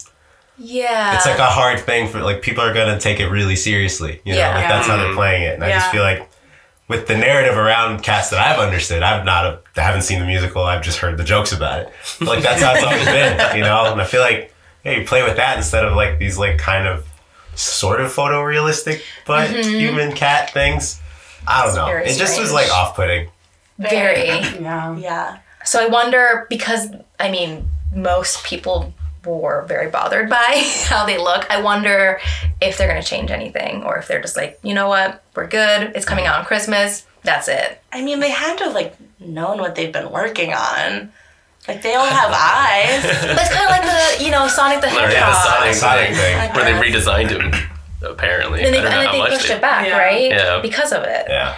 [0.58, 1.16] yeah.
[1.16, 4.20] it's like a hard thing for like people are gonna take it really seriously.
[4.24, 4.54] You know, Yeah.
[4.54, 6.28] like that's how they're playing it, and I just feel like
[6.88, 10.62] with the narrative around cats that I've understood, I've not I haven't seen the musical.
[10.62, 11.92] I've just heard the jokes about it.
[12.18, 13.92] But, like that's how it's always been, you know.
[13.92, 16.86] And I feel like hey, you play with that instead of like these like kind
[16.86, 17.06] of
[17.54, 19.78] sort of photorealistic but mm-hmm.
[19.78, 21.00] human cat things.
[21.46, 21.86] I don't know.
[21.86, 23.30] very It just was like off putting.
[23.78, 24.26] very.
[24.26, 24.96] Yeah.
[24.96, 25.38] Yeah.
[25.64, 28.92] So I wonder because I mean most people
[29.32, 31.50] were very bothered by how they look.
[31.50, 32.20] I wonder
[32.60, 35.92] if they're gonna change anything or if they're just like, you know what, we're good.
[35.94, 37.06] It's coming out on Christmas.
[37.22, 37.80] That's it.
[37.92, 41.12] I mean, they had to have like known what they've been working on.
[41.66, 43.02] Like they all have eyes.
[43.02, 45.12] But it's kind of like the you know Sonic the Hedgehog.
[45.12, 45.34] yeah, the
[45.72, 46.54] Sonic, Sonic thing, thing.
[46.54, 47.70] where they redesigned him.
[48.02, 49.96] Apparently, And, they, I don't know and how they much pushed they- it back, Yeah.
[49.98, 50.30] right?
[50.30, 50.60] Yeah.
[50.60, 51.24] Because of it.
[51.26, 51.56] Yeah.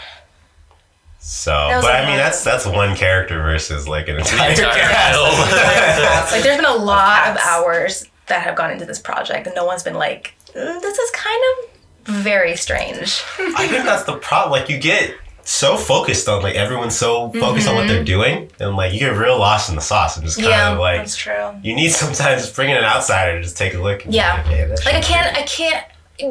[1.29, 5.15] So, but like I mean, that's that's one character versus like an entire, entire cast.
[5.17, 6.31] film.
[6.33, 7.47] Like there's been a lot of cats.
[7.49, 11.11] hours that have gone into this project, and no one's been like, "Mm, this is
[11.11, 13.25] kind of very strange.
[13.39, 14.53] I think that's the problem.
[14.53, 18.77] Like, you get so focused on like everyone's so focused on what they're doing, and
[18.77, 21.17] like you get real lost in the sauce, and just kind Yeah, of like That's
[21.17, 21.51] true.
[21.61, 24.03] you need sometimes bring in an outsider to just take a look.
[24.05, 24.35] And be Yeah.
[24.35, 25.85] like, "Hey, Like I can't, I can't,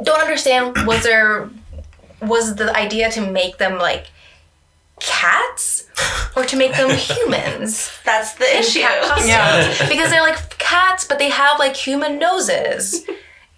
[0.06, 0.86] don't understand.
[0.88, 1.50] Was there,
[2.22, 4.08] was the idea to make them like
[5.00, 5.86] cats,
[6.36, 7.92] or to make them humans?
[8.04, 8.82] That's the issue.
[8.82, 9.28] cat costumes?
[9.28, 9.90] Yeah.
[9.90, 13.06] because they're like cats, but they have like human noses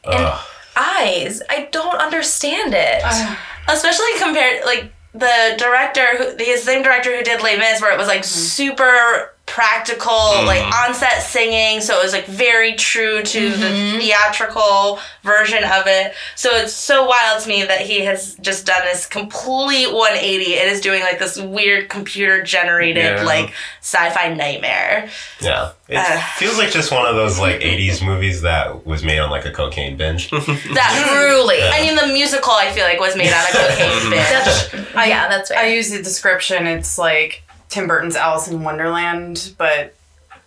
[0.04, 0.40] and Ugh.
[0.76, 1.42] eyes.
[1.50, 3.04] I don't understand it.
[3.70, 7.98] Especially compared, like the director, who the same director who did Les Mis, where it
[7.98, 8.40] was like mm-hmm.
[8.40, 10.14] super practical,
[10.46, 15.88] like on set singing, so it was like very true to the theatrical version of
[15.88, 16.14] it.
[16.36, 20.70] So it's so wild to me that he has just done this complete 180 and
[20.70, 23.24] is doing like this weird computer generated Yeah.
[23.24, 25.10] like sci-fi nightmare.
[25.40, 26.20] Yeah, it Uh.
[26.36, 29.52] feels like just one of those like '80s movies that was made on like a
[29.52, 30.30] cocaine binge.
[30.78, 31.62] That Truly.
[31.64, 34.30] I mean, the musical I feel like was made on a cocaine binge.
[34.30, 34.74] That's,
[35.08, 36.68] yeah, that's I use the description.
[36.68, 39.96] It's like Tim Burton's Alice in Wonderland, but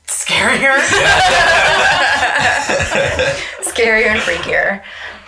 [0.06, 0.76] scarier.
[3.62, 4.82] Scarier and freakier.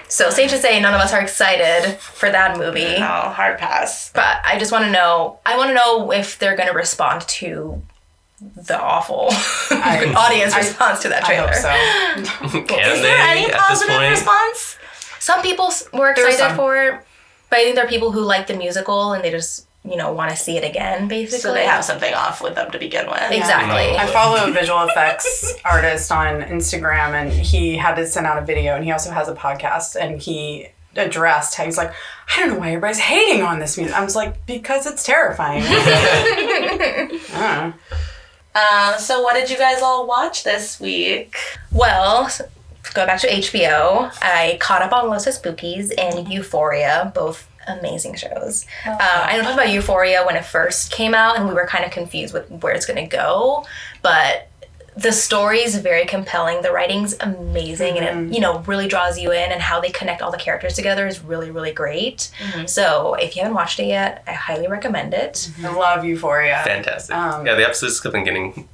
[0.08, 2.98] So safe to say, none of us are excited for that movie.
[2.98, 4.10] No, hard pass.
[4.12, 5.38] But I just want to know.
[5.46, 7.80] I want to know if they're going to respond to
[8.56, 9.28] the awful
[9.70, 11.52] audience I- response to that I trailer.
[11.52, 11.56] hope
[12.52, 12.60] so.
[12.66, 14.10] Can Is they there any at this positive point?
[14.10, 14.76] response?
[15.18, 16.56] Some people were were excited some.
[16.56, 17.00] for it,
[17.48, 20.12] but I think there are people who like the musical and they just you know
[20.12, 23.06] want to see it again basically So they have something off with them to begin
[23.06, 23.30] with.
[23.32, 28.38] exactly I follow a visual effects artist on Instagram, and he had to send out
[28.40, 31.90] a video, and he also has a podcast, and he addressed how he's like,
[32.36, 33.96] I don't know why everybody's hating on this music.
[33.96, 35.62] I was like, because it's terrifying.
[35.66, 37.16] I
[37.60, 37.74] don't.
[38.54, 41.36] Uh, so what did you guys all watch this week?
[41.70, 42.42] Well, s-
[42.92, 44.12] go back to HBO.
[44.20, 48.66] I caught up on Los Espookys and Euphoria, both amazing shows.
[48.86, 51.84] Uh, I know talk about Euphoria when it first came out, and we were kind
[51.84, 53.64] of confused with where it's going to go,
[54.02, 54.48] but
[54.94, 56.60] the story is very compelling.
[56.60, 60.20] The writing's amazing, and it you know really draws you in, and how they connect
[60.20, 62.30] all the characters together is really really great.
[62.66, 65.50] So if you haven't watched it yet, I highly recommend it.
[65.64, 66.60] I love Euphoria.
[66.64, 67.16] Fantastic.
[67.16, 68.68] Um, yeah, the episodes kept on getting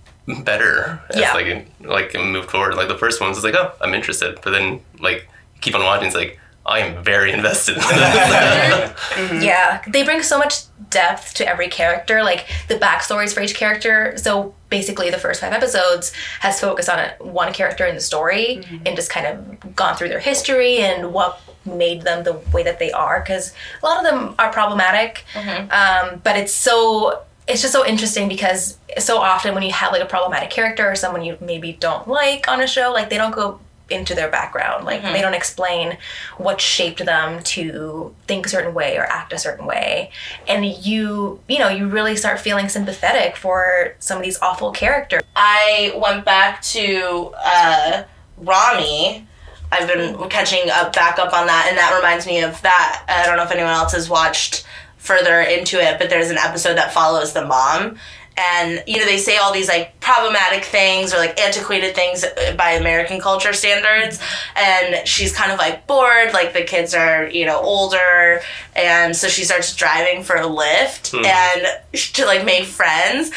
[0.44, 1.32] better as Yeah.
[1.34, 2.74] like it, like moved forward.
[2.74, 5.28] Like the first one's was like, oh, I'm interested, but then like
[5.60, 6.06] keep on watching.
[6.08, 6.38] It's like
[6.68, 7.76] I am very invested.
[7.76, 8.90] in this.
[8.90, 9.42] Mm-hmm.
[9.42, 14.16] Yeah, they bring so much depth to every character, like the backstories for each character.
[14.16, 18.60] So basically, the first five episodes has focused on a, one character in the story
[18.62, 18.86] mm-hmm.
[18.86, 22.78] and just kind of gone through their history and what made them the way that
[22.78, 23.20] they are.
[23.20, 25.70] Because a lot of them are problematic, mm-hmm.
[25.70, 30.02] um, but it's so it's just so interesting because so often when you have like
[30.02, 33.34] a problematic character or someone you maybe don't like on a show, like they don't
[33.34, 33.58] go
[33.90, 34.84] into their background.
[34.84, 35.98] Like they don't explain
[36.36, 40.10] what shaped them to think a certain way or act a certain way.
[40.46, 45.22] And you, you know, you really start feeling sympathetic for some of these awful characters.
[45.36, 48.04] I went back to uh,
[48.36, 49.26] Ramy.
[49.70, 53.04] I've been catching up back up on that, and that reminds me of that.
[53.06, 56.74] I don't know if anyone else has watched further into it, but there's an episode
[56.76, 57.98] that follows the mom.
[58.38, 62.24] And you know they say all these like problematic things or like antiquated things
[62.56, 64.20] by American culture standards,
[64.56, 66.32] and she's kind of like bored.
[66.32, 68.40] Like the kids are you know older,
[68.76, 71.24] and so she starts driving for a Lyft hmm.
[71.24, 71.66] and
[72.14, 73.32] to like make friends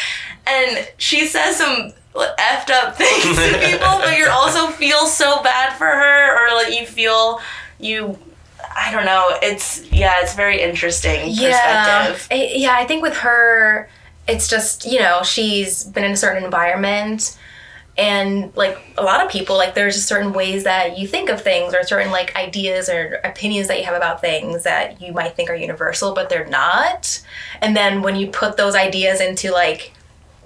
[0.48, 5.78] and she says some effed up things to people, but you also feel so bad
[5.78, 7.40] for her, or like you feel
[7.80, 8.18] you.
[8.74, 9.38] I don't know.
[9.42, 12.28] It's yeah, it's very interesting perspective.
[12.32, 13.90] I, yeah, I think with her,
[14.32, 17.38] it's just, you know, she's been in a certain environment.
[17.98, 21.42] And like a lot of people, like there's just certain ways that you think of
[21.42, 25.36] things or certain like ideas or opinions that you have about things that you might
[25.36, 27.22] think are universal, but they're not.
[27.62, 29.92] And then when you put those ideas into like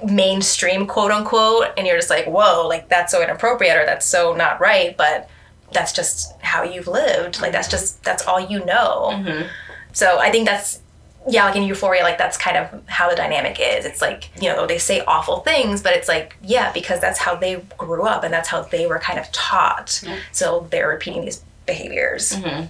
[0.04, 4.36] mainstream quote unquote, and you're just like, whoa, like that's so inappropriate or that's so
[4.36, 5.30] not right, but
[5.71, 7.41] that's just how you've lived.
[7.41, 9.12] Like that's just that's all you know.
[9.13, 9.48] Mm-hmm.
[9.93, 10.82] So I think that's
[11.27, 13.85] yeah, like in Euphoria, like that's kind of how the dynamic is.
[13.85, 17.35] It's like, you know, they say awful things, but it's like, yeah, because that's how
[17.35, 20.03] they grew up and that's how they were kind of taught.
[20.31, 22.33] So they're repeating these behaviors.
[22.33, 22.63] Uh,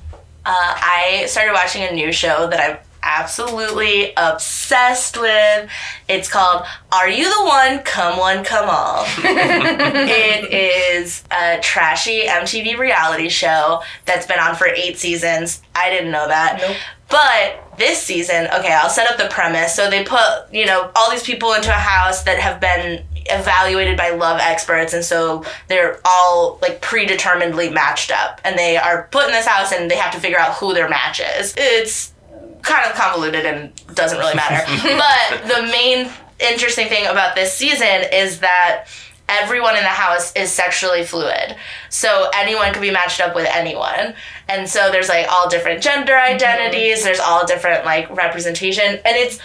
[0.45, 5.69] I started watching a new show that I'm absolutely obsessed with.
[6.07, 7.79] It's called Are You the One?
[7.83, 9.05] Come One, Come All.
[9.17, 15.61] it is a trashy MTV reality show that's been on for eight seasons.
[15.75, 16.57] I didn't know that.
[16.61, 16.77] Nope.
[17.09, 19.75] But this season, okay, I'll set up the premise.
[19.75, 23.97] So they put, you know, all these people into a house that have been evaluated
[23.97, 29.25] by love experts and so they're all like predeterminedly matched up and they are put
[29.25, 31.53] in this house and they have to figure out who their match is.
[31.57, 32.13] It's
[32.61, 34.63] kind of convoluted and doesn't really matter.
[34.83, 38.85] but the main interesting thing about this season is that
[39.27, 41.55] everyone in the house is sexually fluid.
[41.89, 44.13] So anyone could be matched up with anyone.
[44.47, 46.35] And so there's like all different gender mm-hmm.
[46.35, 49.39] identities, there's all different like representation and it's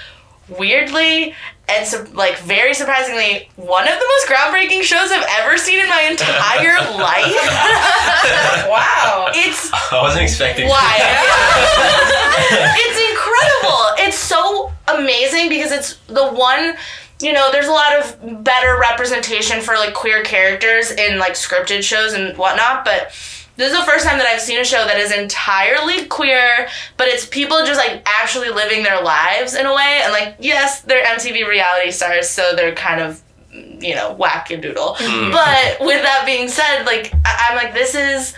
[0.49, 1.35] weirdly
[1.71, 5.89] and so, like very surprisingly one of the most groundbreaking shows I've ever seen in
[5.89, 7.37] my entire life.
[8.69, 9.31] Wow.
[9.35, 10.69] It's I wasn't expecting.
[10.69, 10.97] why?
[12.77, 14.07] it's incredible.
[14.07, 16.77] It's so amazing because it's the one.
[17.23, 21.83] You know, there's a lot of better representation for like queer characters in like scripted
[21.83, 23.13] shows and whatnot, but
[23.57, 27.09] this is the first time that I've seen a show that is entirely queer, but
[27.09, 30.01] it's people just like actually living their lives in a way.
[30.03, 33.21] And like, yes, they're MTV reality stars, so they're kind of,
[33.53, 34.97] you know, wackadoodle.
[34.97, 35.31] Mm-hmm.
[35.33, 38.35] But with that being said, like, I- I'm like, this is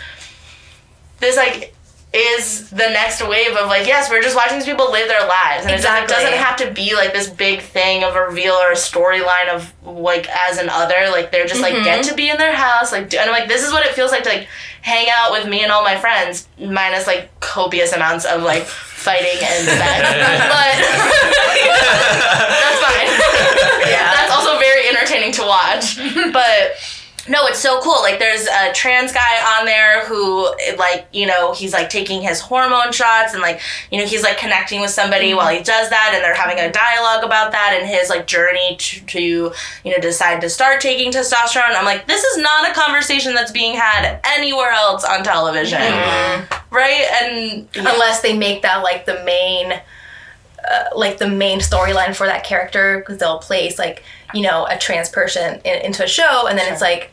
[1.19, 1.73] this like
[2.13, 5.65] is the next wave of like yes we're just watching these people live their lives.
[5.65, 6.13] And it doesn't- Exactly.
[6.13, 9.49] it doesn't have to be like this big thing of a reveal or a storyline
[9.49, 11.09] of like as an other.
[11.09, 12.09] Like they're just like get mm-hmm.
[12.09, 12.91] to be in their house.
[12.91, 14.47] Like do- and I'm like this is what it feels like to like
[14.81, 19.39] hang out with me and all my friends minus like copious amounts of like fighting
[19.41, 20.03] and sex.
[20.53, 20.75] But
[22.61, 23.07] that's fine
[23.89, 24.13] Yeah.
[24.13, 25.97] that's also very entertaining to watch
[26.31, 26.75] but
[27.29, 28.01] no, it's so cool.
[28.01, 30.45] Like, there's a trans guy on there who,
[30.77, 34.37] like, you know, he's like taking his hormone shots and, like, you know, he's like
[34.37, 37.87] connecting with somebody while he does that, and they're having a dialogue about that and
[37.87, 39.19] his like journey to, to,
[39.83, 41.75] you know, decide to start taking testosterone.
[41.75, 45.79] I'm like, this is not a conversation that's being had anywhere else on television,
[46.71, 47.05] right?
[47.21, 49.79] And unless they make that like the main
[50.69, 54.01] uh, like the main storyline for that character because they'll place like
[54.33, 57.11] you know a trans person in, into a show and then it's like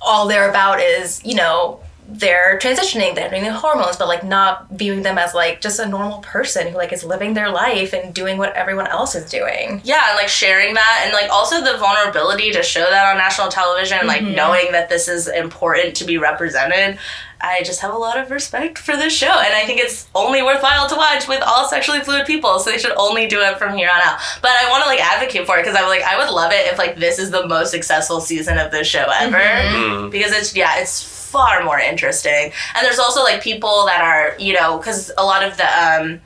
[0.00, 1.80] all they're about is you know
[2.12, 5.86] they're transitioning they're doing the hormones but like not viewing them as like just a
[5.86, 9.80] normal person who like is living their life and doing what everyone else is doing
[9.84, 13.48] yeah, and like sharing that, and like also the vulnerability to show that on national
[13.48, 14.34] television, like mm-hmm.
[14.34, 16.98] knowing that this is important to be represented.
[17.42, 20.42] I just have a lot of respect for this show, and I think it's only
[20.42, 22.58] worthwhile to watch with all sexually fluid people.
[22.58, 24.20] So they should only do it from here on out.
[24.42, 26.70] But I want to like advocate for it because I'm like I would love it
[26.70, 30.04] if like this is the most successful season of this show ever mm-hmm.
[30.06, 30.10] mm.
[30.10, 32.52] because it's yeah it's far more interesting.
[32.74, 36.20] And there's also like people that are you know because a lot of the um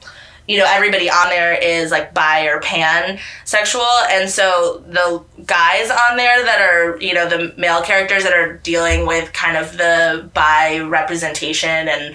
[0.47, 6.16] you know everybody on there is like bi or pansexual and so the guys on
[6.16, 10.28] there that are you know the male characters that are dealing with kind of the
[10.34, 12.14] bi representation and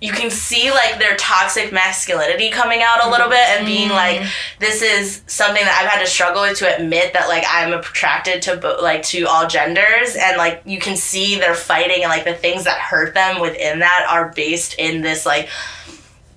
[0.00, 4.18] you can see like their toxic masculinity coming out a little bit and being like
[4.18, 4.60] mm-hmm.
[4.60, 8.42] this is something that i've had to struggle with to admit that like i'm attracted
[8.42, 10.16] to bo- like to all genders.
[10.16, 13.80] And like you can see they're fighting and like the things that hurt them within
[13.80, 15.48] that are based in this like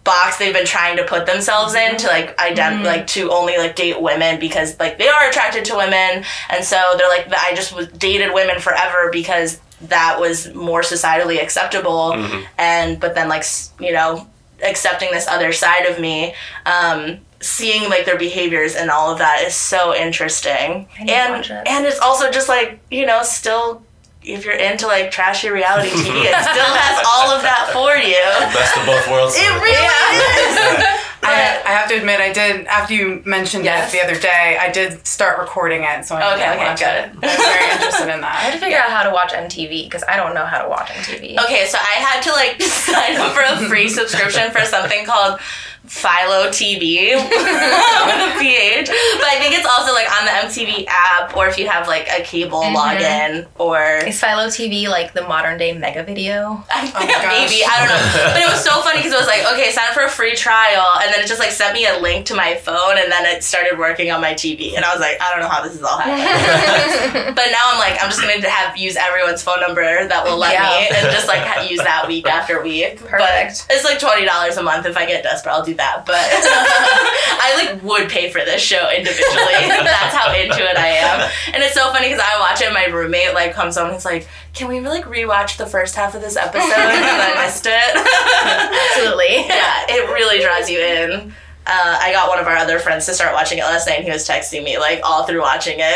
[0.04, 3.76] box they've been trying to put themselves in to like ident- like to only like
[3.76, 6.24] date women because like they are attracted to women.
[6.49, 11.41] And so they're like I just was dated women forever because that was more societally
[11.41, 12.14] acceptable.
[12.58, 13.43] And but then like
[13.80, 14.28] you know
[14.64, 16.34] accepting this other side of me
[16.66, 20.88] um seeing like their behaviors and all of that is so interesting.
[20.99, 21.34] And
[21.68, 23.84] and it's also just like you know still
[24.26, 28.24] if you're into like trashy reality TV, it still has all of that for you.
[28.56, 29.36] Best of both worlds.
[29.38, 31.00] It really is.
[31.26, 33.94] I, I have to admit, I did after you mentioned Yes.
[33.94, 34.58] it the other day.
[34.60, 36.88] I did start recording it, so I Okay, did okay, watch good.
[36.88, 37.24] it.
[37.24, 38.32] I was very interested in that.
[38.40, 38.66] i had to that.
[38.66, 41.66] figure out how to watch mtv because i don't know how to watch mtv Okay,
[41.66, 45.40] so I had to like sign up for a free subscription for something called
[45.88, 48.88] Philo TV with a PH.
[48.88, 52.08] But I think it's also like on the MTV app or if you have like
[52.10, 52.76] a cable mm-hmm.
[52.76, 57.50] login or is philo tv like the modern day Megavideo I oh my gosh.
[57.50, 59.88] maybe I don't know, but it was so funny because it was like, okay, sign
[59.88, 62.36] up for a free trial, and then it just like sent me a link to
[62.36, 65.32] my phone, and then it started working on my TV, and I was like, I
[65.32, 67.34] don't know how this is all happening.
[67.36, 70.60] but now I'm like, I'm just gonna have use everyone's phone number that will let
[70.60, 72.98] me, and just like use that week after week.
[72.98, 73.68] Perfect.
[73.68, 76.06] But it's like twenty dollars a month if I get desperate, I'll do that.
[76.06, 79.24] But I like would pay for this show individually.
[79.68, 82.66] That's how into it I am, and it's so funny because I watch it.
[82.66, 85.96] and My roommate like comes home and he's like, "Can we like rewatch the first
[85.96, 87.74] half of this episode because I missed it?"
[88.98, 91.34] absolutely yeah, it really draws you in.
[91.66, 94.03] Uh, I got one of our other friends to start watching it last night, and
[94.03, 95.95] he was texting me like all through watching it.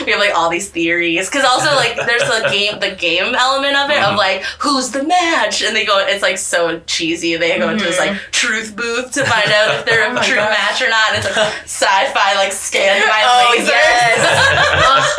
[0.06, 3.76] we have like all these theories because also like there's the game, the game element
[3.76, 5.98] of it of like who's the match, and they go.
[5.98, 7.36] It's like so cheesy.
[7.36, 10.36] They go into this like truth booth to find out if they're Oh a true
[10.36, 11.08] match or not.
[11.14, 13.68] And it's like sci-fi, like scanned by Oh, lasers.
[13.68, 15.18] yes.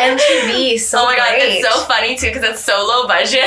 [0.20, 1.60] mtv so Oh my god, great.
[1.60, 3.44] it's so funny too because it's so low budget.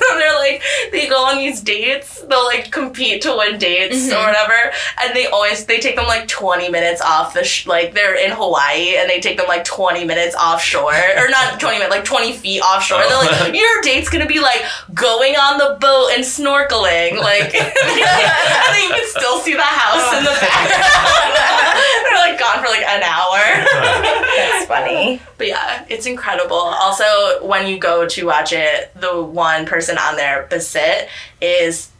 [0.18, 4.26] They're like they go on these dates, they'll like compete to win dates or mm-hmm.
[4.26, 4.72] whatever,
[5.02, 8.32] and they always they take them like twenty minutes off the sh- like they're in
[8.32, 12.32] Hawaii and they take them like twenty minutes offshore or not twenty minutes like twenty
[12.32, 13.00] feet offshore.
[13.02, 13.52] And they're like oh.
[13.52, 14.62] your date's gonna be like
[14.94, 20.16] going on the boat and snorkeling, like and then you can still see the house
[20.16, 21.36] in the background.
[22.04, 23.40] they're like gone for like an hour.
[24.36, 25.20] That's funny.
[25.38, 26.56] But yeah, it's incredible.
[26.56, 31.08] Also, when you go to watch it, the one person on there, Basit,
[31.40, 31.90] is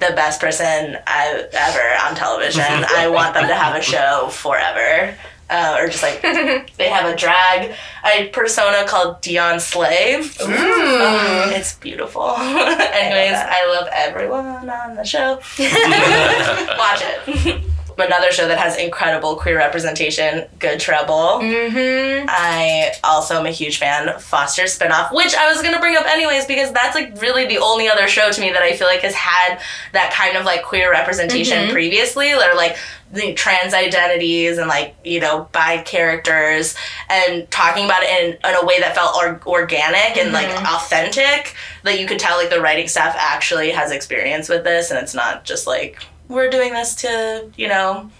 [0.00, 2.62] the best person I've ever on television.
[2.64, 5.16] I want them to have a show forever.
[5.50, 6.20] Uh, or just like
[6.76, 7.74] they have a drag
[8.04, 10.38] a persona called Dion Slave.
[10.42, 12.28] Um, it's beautiful.
[12.36, 15.36] Anyways, I love everyone on the show.
[15.58, 17.64] Watch it.
[17.98, 21.40] Another show that has incredible queer representation, Good Trouble.
[21.40, 22.26] Mm-hmm.
[22.28, 26.06] I also am a huge fan of Foster's spinoff, which I was gonna bring up
[26.06, 29.00] anyways because that's like really the only other show to me that I feel like
[29.00, 29.60] has had
[29.92, 32.32] that kind of like queer representation previously.
[32.32, 32.76] Or like
[33.12, 36.74] the trans identities and like you know bi characters
[37.08, 41.54] and talking about it in, in a way that felt or- organic and like authentic
[41.84, 45.14] that you could tell like the writing staff actually has experience with this and it's
[45.14, 48.10] not just like we're doing this to you know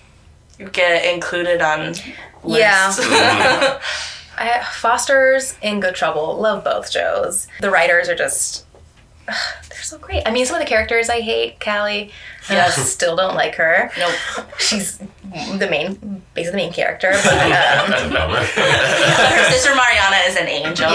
[0.72, 1.94] get included on
[2.42, 3.00] lists.
[3.08, 3.80] Yeah.
[4.38, 6.38] I, Foster's in good trouble.
[6.38, 7.48] Love both shows.
[7.60, 8.64] The writers are just.
[9.26, 10.22] They're so great.
[10.26, 11.60] I mean, some of the characters I hate.
[11.60, 12.12] Callie,
[12.48, 13.90] yes, still don't like her.
[13.98, 14.14] Nope.
[14.58, 17.10] She's the main, basically the main character.
[17.10, 17.50] But um,
[17.90, 18.44] That's a bummer.
[18.44, 20.88] Her sister Mariana is an angel.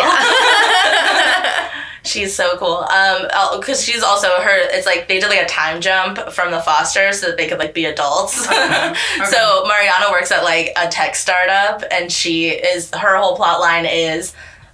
[2.06, 2.86] She's so cool.
[2.90, 3.28] Um,
[3.60, 4.52] because she's also her.
[4.76, 7.60] It's like they did like a time jump from the Fosters so that they could
[7.60, 8.34] like be adults.
[8.46, 13.86] so Mariana works at like a tech startup, and she is her whole plot line
[13.86, 14.34] is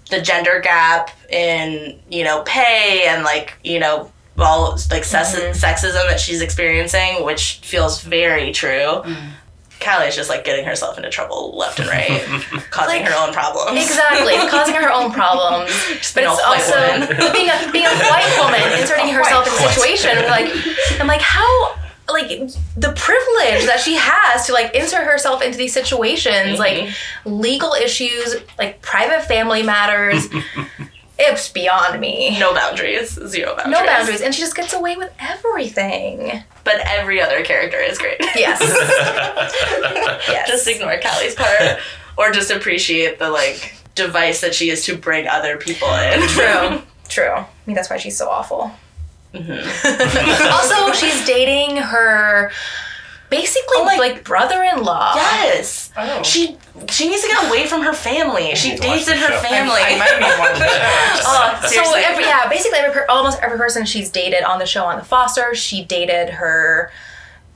[0.09, 6.07] the gender gap in you know pay and like you know all like sex- sexism
[6.09, 9.03] that she's experiencing, which feels very true.
[9.79, 12.09] Callie's just like getting herself into trouble left and right,
[12.69, 13.81] causing Like- her own problems.
[13.81, 15.71] exactly, causing her own problems.
[16.13, 17.33] But being a it's white also woman.
[17.33, 20.15] being a being a white woman, inserting herself in a situation.
[20.27, 20.51] Like,
[20.99, 21.75] I'm like, how?
[22.11, 22.29] Like
[22.75, 27.31] the privilege that she has to like insert herself into these situations, like mm-hmm.
[27.39, 30.27] legal issues, like private family matters.
[31.19, 32.39] It's beyond me.
[32.39, 33.71] no boundaries, zero boundaries.
[33.71, 36.43] No boundaries, and she just gets away with everything.
[36.63, 38.17] But every other character is great.
[38.35, 38.61] Yes.
[40.27, 40.47] yes.
[40.47, 41.79] just ignore Callie's part,
[42.17, 46.21] or just appreciate the like device that she is to bring other people in.
[46.29, 46.81] True.
[47.09, 47.33] True.
[47.33, 48.71] I mean, that's why she's so awful.
[49.33, 50.47] Mm-hmm.
[50.51, 52.51] also, she's dating her
[53.29, 55.13] basically Oh my- like brother-in-law.
[55.15, 55.91] Yes.
[55.97, 56.23] Oh.
[56.23, 56.57] She
[56.87, 58.55] she needs to get away from her family.
[58.55, 59.39] She need to watch dates in her show.
[59.39, 59.81] family.
[59.81, 60.61] I might need one.
[61.25, 62.01] oh, uh, So seriously.
[62.05, 65.53] every, yeah, basically every almost every person she's dated on the show on the Foster,
[65.55, 66.91] she dated her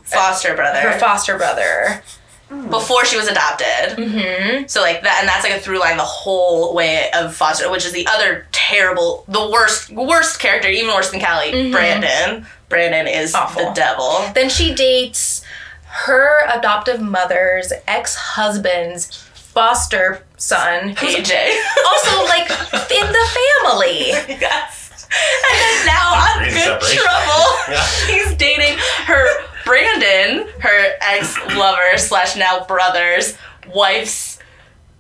[0.04, 2.04] foster brother her foster brother.
[2.50, 2.70] Hmm.
[2.70, 3.98] before she was adopted.
[3.98, 4.66] Mm-hmm.
[4.68, 7.86] So like that, and that's like a through line the whole way of foster, which
[7.86, 11.54] is the other terrible, the worst, worst character, even worse than Callie.
[11.54, 11.72] Mm-hmm.
[11.72, 12.46] Brandon.
[12.68, 13.64] Brandon is Awful.
[13.70, 14.26] the devil.
[14.36, 15.42] Then she dates
[15.94, 21.62] her adoptive mother's ex-husband's foster son, who's AJ.
[21.88, 22.50] also like
[22.92, 24.14] in the family.
[24.42, 25.08] Yes.
[25.14, 27.46] And then now I'm Crazy good trouble.
[27.70, 27.84] Yeah.
[28.10, 29.24] She's dating her
[29.64, 33.38] Brandon, her ex lover slash now brother's
[33.74, 34.40] wife's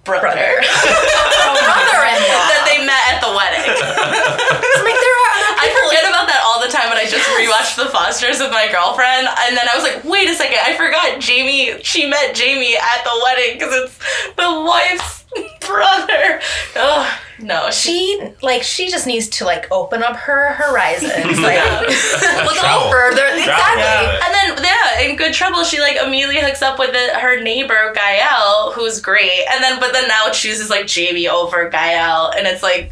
[0.06, 0.22] brother.
[0.22, 0.62] Brother.
[0.62, 2.46] Oh Brother-in-law.
[2.54, 2.70] that Brother-in-law.
[2.70, 3.66] they met at the wedding.
[3.66, 5.82] like there are other I people.
[5.90, 9.28] forget about that all the time, but I just rewatched The Fosters with my girlfriend,
[9.28, 11.82] and then I was like, wait a second, I forgot Jamie.
[11.84, 13.98] She met Jamie at the wedding because it's
[14.36, 15.24] the wife's
[15.68, 16.42] brother.
[16.76, 18.18] Oh no, she.
[18.20, 22.92] she like she just needs to like open up her horizons, like look a little
[22.92, 23.26] further.
[23.34, 23.82] Exactly.
[23.82, 24.20] Yeah.
[24.26, 27.94] And then, yeah, in good trouble, she like immediately hooks up with the, her neighbor
[27.94, 29.46] Gael, who's great.
[29.52, 32.92] And then, but then now chooses like Jamie over Gael, and it's like,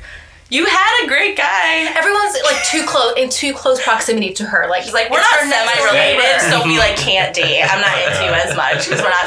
[0.51, 1.87] you had a great guy.
[1.97, 4.67] Everyone's like too close in too close proximity to her.
[4.69, 7.63] Like She's like, we're not semi-related, so we like can't date.
[7.63, 9.23] I'm not into you as much because we're not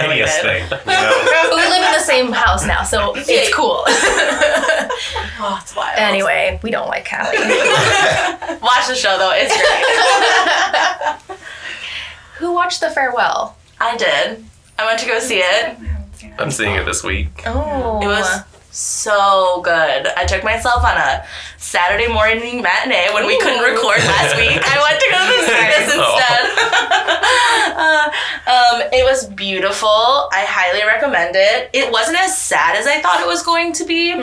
[0.00, 0.70] Hideous semi-related.
[0.70, 0.80] thing.
[0.86, 1.48] You know?
[1.50, 3.84] But we live in the same house now, so it's cool.
[5.40, 5.96] Oh, it's wild.
[5.98, 7.36] anyway, we don't like Callie.
[8.60, 9.54] watch the show though; it's
[11.28, 11.38] great.
[12.38, 13.56] Who watched The Farewell?
[13.80, 14.44] I did.
[14.78, 15.76] I went to go see it.
[16.38, 17.42] I'm seeing it this week.
[17.46, 18.40] Oh, It was
[18.70, 20.06] so good.
[20.16, 21.24] I took myself on a
[21.56, 24.60] Saturday morning matinee when we couldn't record last week.
[24.62, 26.42] I went to go see this instead.
[27.76, 28.06] uh,
[28.48, 29.88] um, it was beautiful.
[29.88, 31.70] I highly recommend it.
[31.72, 34.14] It wasn't as sad as I thought it was going to be.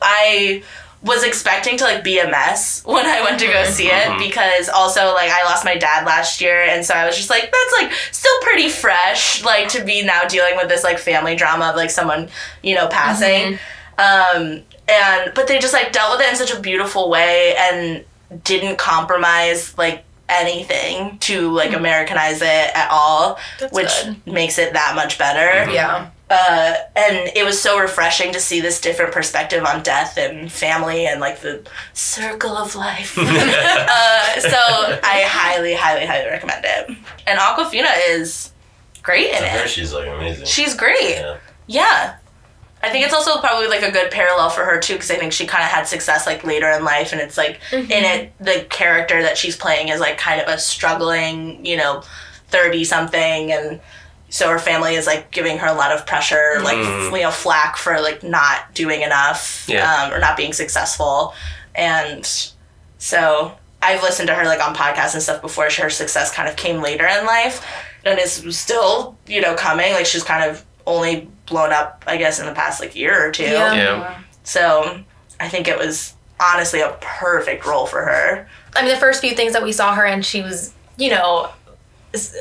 [0.00, 0.62] I
[1.02, 4.68] was expecting to like be a mess when I went to go see it because
[4.68, 7.82] also like I lost my dad last year and so I was just like that's
[7.82, 11.76] like still pretty fresh like to be now dealing with this like family drama of
[11.76, 12.28] like someone
[12.62, 13.58] you know passing
[13.98, 18.04] um and but they just like dealt with it in such a beautiful way and
[18.44, 24.26] didn't compromise like anything to like Americanize it at all That's which good.
[24.32, 26.08] makes it that much better yeah.
[26.30, 31.04] uh, and it was so refreshing to see this different perspective on death and family
[31.06, 31.62] and like the
[31.92, 33.14] circle of life.
[33.18, 34.48] uh, so
[35.04, 36.96] I highly, highly, highly recommend it.
[37.26, 38.52] And Awkwafina is
[39.02, 39.70] great in I heard it.
[39.70, 40.46] she's like amazing.
[40.46, 41.16] She's great.
[41.16, 41.36] yeah.
[41.66, 42.16] Yeah.
[42.82, 45.32] I think it's also probably like a good parallel for her too, because I think
[45.32, 48.66] she kind of had success like later in life, and it's like in it the
[48.70, 52.02] character that she's playing is like kind of a struggling, you know,
[52.48, 53.80] thirty something, and
[54.30, 57.12] so her family is like giving her a lot of pressure, like Mm.
[57.16, 59.88] you know, flack for like not doing enough Yeah.
[60.04, 61.34] um, or not being successful,
[61.76, 62.26] and
[62.98, 65.64] so I've listened to her like on podcasts and stuff before.
[65.70, 67.64] Her success kind of came later in life,
[68.04, 69.92] and is still you know coming.
[69.92, 73.30] Like she's kind of only blown up, I guess, in the past like year or
[73.30, 73.44] two.
[73.44, 73.74] Yeah.
[73.74, 74.20] Yeah.
[74.44, 75.00] So
[75.40, 78.48] I think it was honestly a perfect role for her.
[78.74, 81.50] I mean, the first few things that we saw her and she was, you know,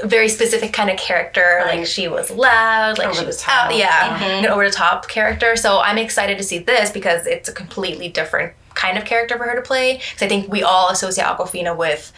[0.04, 1.62] very specific kind of character.
[1.66, 3.68] Like she was loud, like Over she the was top.
[3.68, 4.46] out, yeah, mm-hmm.
[4.46, 5.56] an over the top character.
[5.56, 9.46] So I'm excited to see this because it's a completely different kind of character for
[9.46, 9.98] her to play.
[9.98, 12.12] Because I think we all associate Awkwafina with.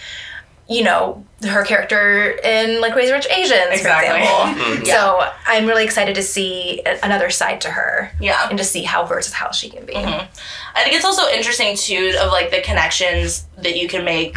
[0.69, 4.25] You know her character in like Crazy Rich Asians, Exactly.
[4.25, 4.85] for example.
[4.85, 8.47] So I'm really excited to see another side to her, Yeah.
[8.49, 9.95] and to see how versatile she can be.
[9.95, 14.35] I think it's also interesting too of like the connections that you can make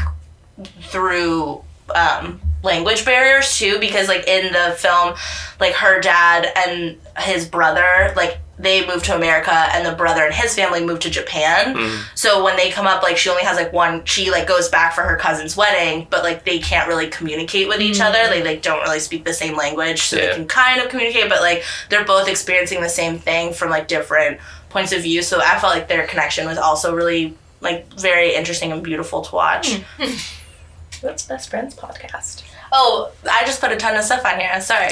[0.82, 1.62] through
[1.94, 5.14] um, language barriers too, because like in the film,
[5.60, 10.34] like her dad and his brother, like they moved to America and the brother and
[10.34, 11.74] his family moved to Japan.
[11.74, 12.02] Mm-hmm.
[12.14, 14.94] So when they come up, like she only has like one, she like goes back
[14.94, 18.18] for her cousin's wedding, but like they can't really communicate with each other.
[18.18, 18.30] Mm.
[18.30, 21.42] They like don't really speak the same language, so they can kind of communicate, but
[21.42, 24.40] like they're both experiencing the same thing from like different
[24.70, 25.22] points of view.
[25.22, 29.34] So I felt like their connection was also really like very interesting and beautiful to
[29.34, 29.80] watch.
[29.98, 30.32] Mm.
[31.02, 32.42] What's Best Friends podcast?
[32.72, 34.50] Oh, I just put a ton of stuff on here.
[34.52, 34.88] I'm sorry.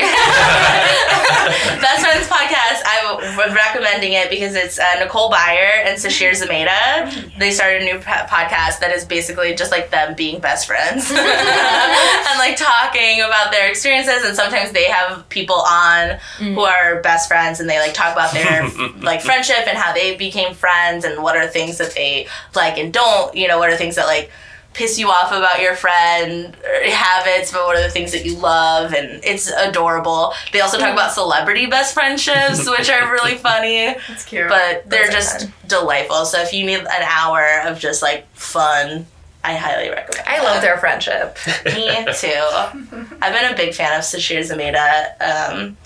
[1.80, 2.82] Best Friends podcast.
[2.84, 7.38] I'm recommending it because it's uh, Nicole Byer and Sasheer Zamata.
[7.38, 12.38] They started a new podcast that is basically just like them being best friends and
[12.38, 14.24] like talking about their experiences.
[14.24, 18.32] And sometimes they have people on who are best friends and they like talk about
[18.32, 18.68] their
[19.02, 22.92] like friendship and how they became friends and what are things that they like and
[22.92, 23.34] don't.
[23.34, 24.30] You know, what are things that like
[24.74, 26.54] piss you off about your friend
[26.84, 28.92] habits, but what are the things that you love?
[28.92, 30.34] And it's adorable.
[30.52, 34.48] They also talk about celebrity best friendships, which are really funny, It's cute.
[34.48, 36.24] but they're just delightful.
[36.26, 39.06] So if you need an hour of just like fun,
[39.44, 40.26] I highly recommend.
[40.26, 41.36] I love their friendship.
[41.66, 42.28] Me too.
[43.22, 45.76] I've been a big fan of Sasheer Zamata um,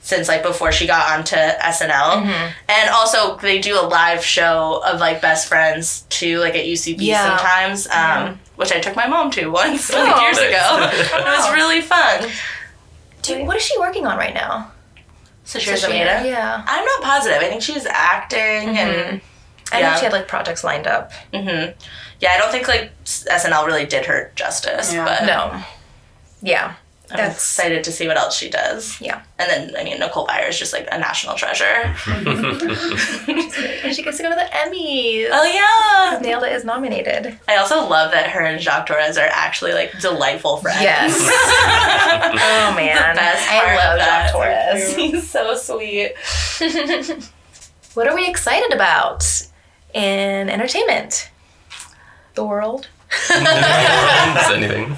[0.00, 2.24] since like before she got onto SNL,
[2.68, 6.96] and also they do a live show of like best friends too, like at UCB
[7.00, 7.36] Yeah.
[7.36, 10.20] sometimes, um, which I took my mom to once like Oh.
[10.22, 10.48] years Nice.
[10.48, 10.90] ago.
[11.18, 12.28] it was really fun.
[13.22, 14.70] Dude, what is she working on right now?
[15.44, 16.24] So Sasheer Zamata.
[16.24, 16.62] Yeah.
[16.66, 17.38] I'm not positive.
[17.42, 19.20] I think she's acting and.
[19.72, 19.90] I Yeah.
[19.90, 21.12] know she had like projects lined up.
[21.32, 21.66] hmm
[22.18, 25.04] Yeah, I don't think like SNL really did her justice, Yeah.
[25.04, 25.62] but No.
[26.42, 26.74] Yeah.
[27.12, 29.00] I'm excited to see what else she does.
[29.00, 29.22] yeah.
[29.38, 31.94] And then, I mean, Nicole Byer is just like a national treasure.
[33.82, 35.28] And she gets to go to the Emmys.
[35.32, 36.18] Oh, yeah.
[36.20, 37.38] Nailed it is nominated.
[37.48, 40.82] I also love that her and Jacques Torres are actually like delightful friends.
[40.82, 41.16] Yes.
[41.18, 43.16] oh man.
[43.16, 44.30] Best I love of that.
[44.30, 44.94] Jacques Torres.
[44.96, 46.12] He's so sweet.
[47.94, 49.24] What are we excited about
[49.94, 51.30] in entertainment?
[52.34, 52.88] The world.
[53.30, 53.30] Is
[54.50, 54.96] anything?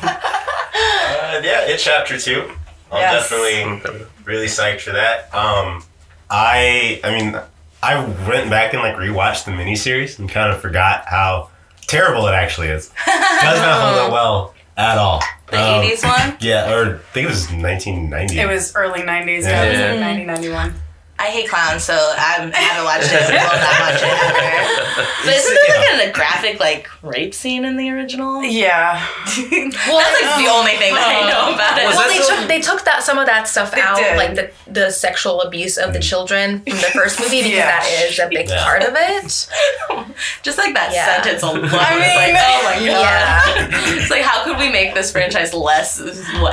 [0.74, 2.50] Uh, yeah, it's chapter two.
[2.90, 3.28] I'm Yes.
[3.30, 5.32] definitely really psyched for that.
[5.34, 5.82] Um,
[6.30, 7.38] I, I mean,
[7.82, 11.50] I went back and like rewatched the miniseries and kind of forgot how
[11.86, 12.88] terrible it actually is.
[13.06, 15.22] Does not hold up well at all.
[15.50, 16.36] The Um, 80s one?
[16.40, 18.38] Yeah, or I think it was 1990.
[18.38, 19.42] it was early 90s.
[19.42, 19.90] Yeah, it was Yeah.
[19.92, 20.74] like 90, 91.
[21.22, 23.22] I hate clowns, so I'm, I haven't watched it.
[23.30, 25.02] Will not watch it ever.
[25.24, 28.42] But isn't there like a graphic like rape scene in the original?
[28.52, 28.94] Yeah.
[29.24, 31.28] Well, that's like the only thing that I oh.
[31.28, 31.86] know about it.
[31.86, 34.16] Well, they so- took they took that some of that stuff They out, did.
[34.16, 36.02] like the the sexual abuse of the mm.
[36.02, 37.66] children from the first movie, because Yeah.
[37.80, 38.64] that is a big Yeah.
[38.64, 39.48] part of it.
[40.42, 41.22] Just like that Yeah.
[41.22, 41.64] sentence alone.
[41.72, 43.70] I it's like, mean- oh my god.
[43.70, 44.00] Yeah.
[44.00, 46.00] It's like, how could we make this franchise less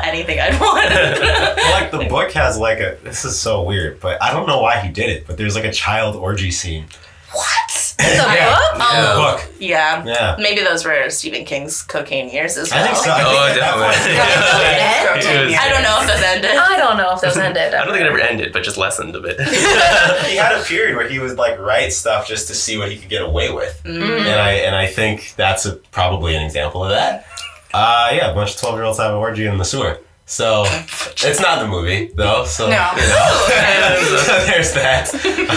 [0.03, 0.89] anything I'd want?
[0.89, 2.97] Well, like the book has like a.
[3.03, 5.25] This is so weird, but I don't know why he did it.
[5.27, 6.85] But there's like a child orgy scene.
[7.33, 7.88] what?
[7.99, 8.55] The Yeah.
[8.55, 8.73] book?
[8.73, 9.17] In the Oh.
[9.33, 9.45] book.
[9.59, 10.03] Yeah.
[10.05, 10.35] Yeah.
[10.39, 12.81] Maybe those were Stephen King's cocaine years as well.
[12.81, 13.11] I think so.
[13.11, 14.13] I think Oh, that point- definitely.
[14.13, 16.51] It It was- I don't know if those ended.
[16.57, 17.73] I don't know if those ended.
[17.73, 19.39] I don't think it ever ended, but just lessened a bit.
[20.27, 22.97] he had a period where he would like write stuff just to see what he
[22.97, 26.91] could get away with, and I and I think that's a, probably an example of
[26.91, 27.25] that.
[27.73, 29.99] Uh, yeah, a bunch of twelve year olds have an orgy in the sewer.
[30.31, 32.45] So it's not the movie though.
[32.45, 32.91] So No.
[32.95, 35.09] you know, so there's that.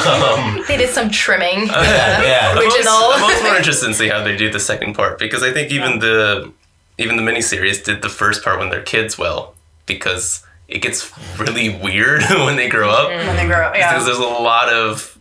[0.06, 1.66] Um, They did some trimming.
[1.66, 2.52] yeah, yeah.
[2.54, 2.94] Most- Original.
[2.94, 5.70] I'm most more interested in see how they do the second part because I think
[5.72, 6.52] even the
[6.98, 9.54] even the miniseries did the first part when they're kids well
[9.86, 13.74] because it gets really weird when they grow up When they grow up.
[13.74, 15.18] because there's a lot of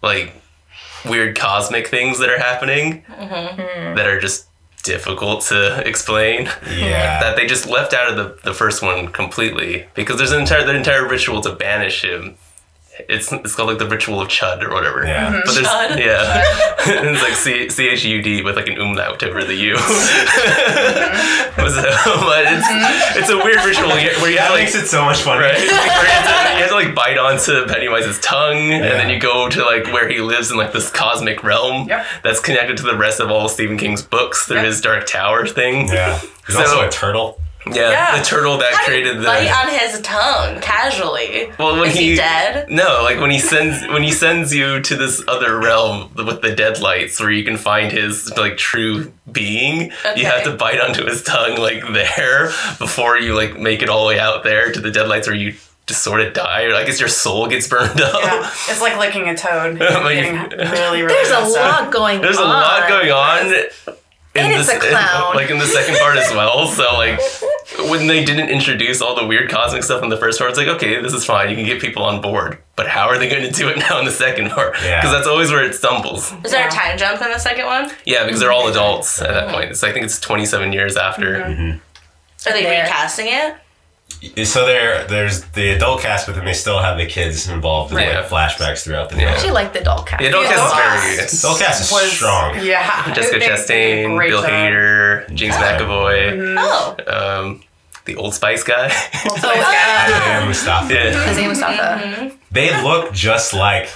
[0.00, 0.32] like
[1.04, 4.46] weird cosmic things that are happening that are just
[4.82, 7.20] difficult to explain yeah.
[7.20, 10.64] that they just left out of the, the first one completely because there's an entire
[10.64, 12.36] the entire ritual to banish him.
[13.08, 15.04] It's it's called like the ritual of Chud or whatever.
[15.06, 15.32] Yeah.
[15.32, 15.42] Mhm.
[15.46, 15.98] But there's Chud.
[15.98, 16.42] yeah,
[17.12, 19.74] it's like C C H U D with like an umlaut over the U.
[19.76, 21.28] Mm-hmm.
[21.72, 21.80] So,
[22.20, 23.18] but it's mm-hmm.
[23.18, 25.38] it's a weird ritual where you that have like makes it so much fun.
[25.38, 25.54] Right.
[25.54, 29.08] Like, where you, have to, you have to like bite onto Pennywise's tongue, and then
[29.08, 32.06] you go to like where he lives in like this cosmic realm Yep.
[32.22, 34.66] that's connected to the rest of all Stephen King's books through Yep.
[34.66, 35.88] his Dark Tower thing.
[35.88, 36.20] Yeah.
[36.48, 37.38] There's So- also a turtle.
[37.70, 38.18] Yeah, Yeah.
[38.18, 39.24] the turtle that How created the.
[39.24, 41.48] bite on his tongue casually.
[41.58, 42.68] well, when Is he dead?
[42.68, 46.50] No, like when he sends when he sends you to this other realm with the
[46.54, 49.92] deadlights, where you can find his like true being.
[50.16, 52.46] You have to bite onto his tongue like there
[52.78, 55.54] before you like make it all the way out there to the deadlights, where you
[55.86, 58.22] just sort of die, or I guess your soul gets burned up.
[58.22, 59.78] Yeah, it's like licking a toad.
[59.78, 61.80] Like- really, really There's a messed up.
[61.82, 62.22] lot going on.
[62.22, 63.46] There's a lot going on.
[63.46, 63.54] in
[64.34, 65.34] And it's this- a clown.
[65.36, 66.66] like in the second part as well.
[66.68, 67.20] So like
[67.88, 70.68] when they didn't introduce all the weird cosmic stuff in the first part, it's like
[70.68, 71.50] okay, this is fine.
[71.50, 72.58] You can get people on board.
[72.76, 74.72] But how are they going to do it now in the second part?
[74.72, 75.10] Because Yeah.
[75.10, 76.32] that's always where it stumbles.
[76.44, 77.90] Is there a time jump in the second one?
[78.04, 79.76] Yeah, because they're all adults at that point.
[79.76, 81.34] So I think it's 27 years after.
[81.36, 82.48] Mm-hmm.
[82.48, 82.82] Are they There.
[82.84, 83.54] recasting it?
[84.44, 87.98] So there, there's the adult cast, but then they still have the kids involved in
[87.98, 88.20] Yeah.
[88.20, 89.30] like flashbacks throughout the Yeah.
[89.30, 90.20] I actually like the doll cast.
[90.22, 91.30] The adult The cast is adult very cast.
[91.32, 91.38] good.
[91.48, 92.58] Adult cast is Was- strong.
[92.64, 93.14] Yeah.
[93.14, 94.50] Jessica They- they did a Chastain, great Bill job.
[94.50, 96.96] Hader, James McAvoy, Oh.
[97.40, 97.62] um,
[98.04, 98.92] the Old Spice guy.
[99.28, 100.38] Oh, yeah.
[100.38, 100.92] And Mustafa.
[100.94, 101.26] yeah.
[101.26, 102.30] His name was Mustafa.
[102.52, 103.88] They look just like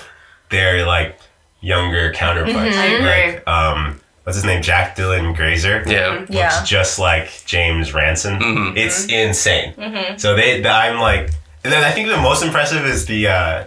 [0.51, 1.19] their like
[1.61, 2.77] younger counterparts.
[2.77, 3.33] I agree.
[3.37, 4.61] Like, um, what's his name?
[4.61, 5.85] Jack Dylan Grazer.
[5.87, 6.27] Yeah.
[6.29, 6.47] Yeah.
[6.47, 8.41] looks just like James Ransone.
[8.41, 8.77] Mhm.
[8.77, 10.19] It's insane.
[10.19, 11.31] So they, I'm like,
[11.63, 13.65] and then I think the most impressive is the uh,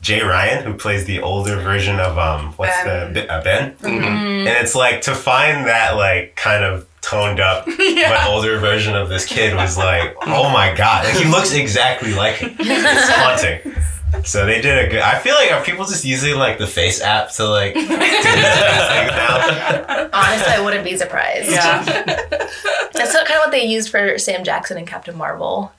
[0.00, 3.12] Jay Ryan who plays the older version of um, what's Ben.
[3.12, 4.46] the uh, Ben, Mm-hmm.
[4.48, 9.08] and it's like to find that like kind of toned up but older version of
[9.10, 12.56] this kid was like, oh my god, like, he looks exactly like him.
[12.60, 13.74] It's haunting.
[14.24, 15.00] So they did a good.
[15.00, 19.10] I feel like are people just using like the FaceApp to like do these things
[19.12, 20.10] now?
[20.12, 21.50] Honestly, I wouldn't be surprised.
[21.50, 21.82] Yeah.
[21.84, 25.72] That's kind of what they used for Sam Jackson and Captain Marvel.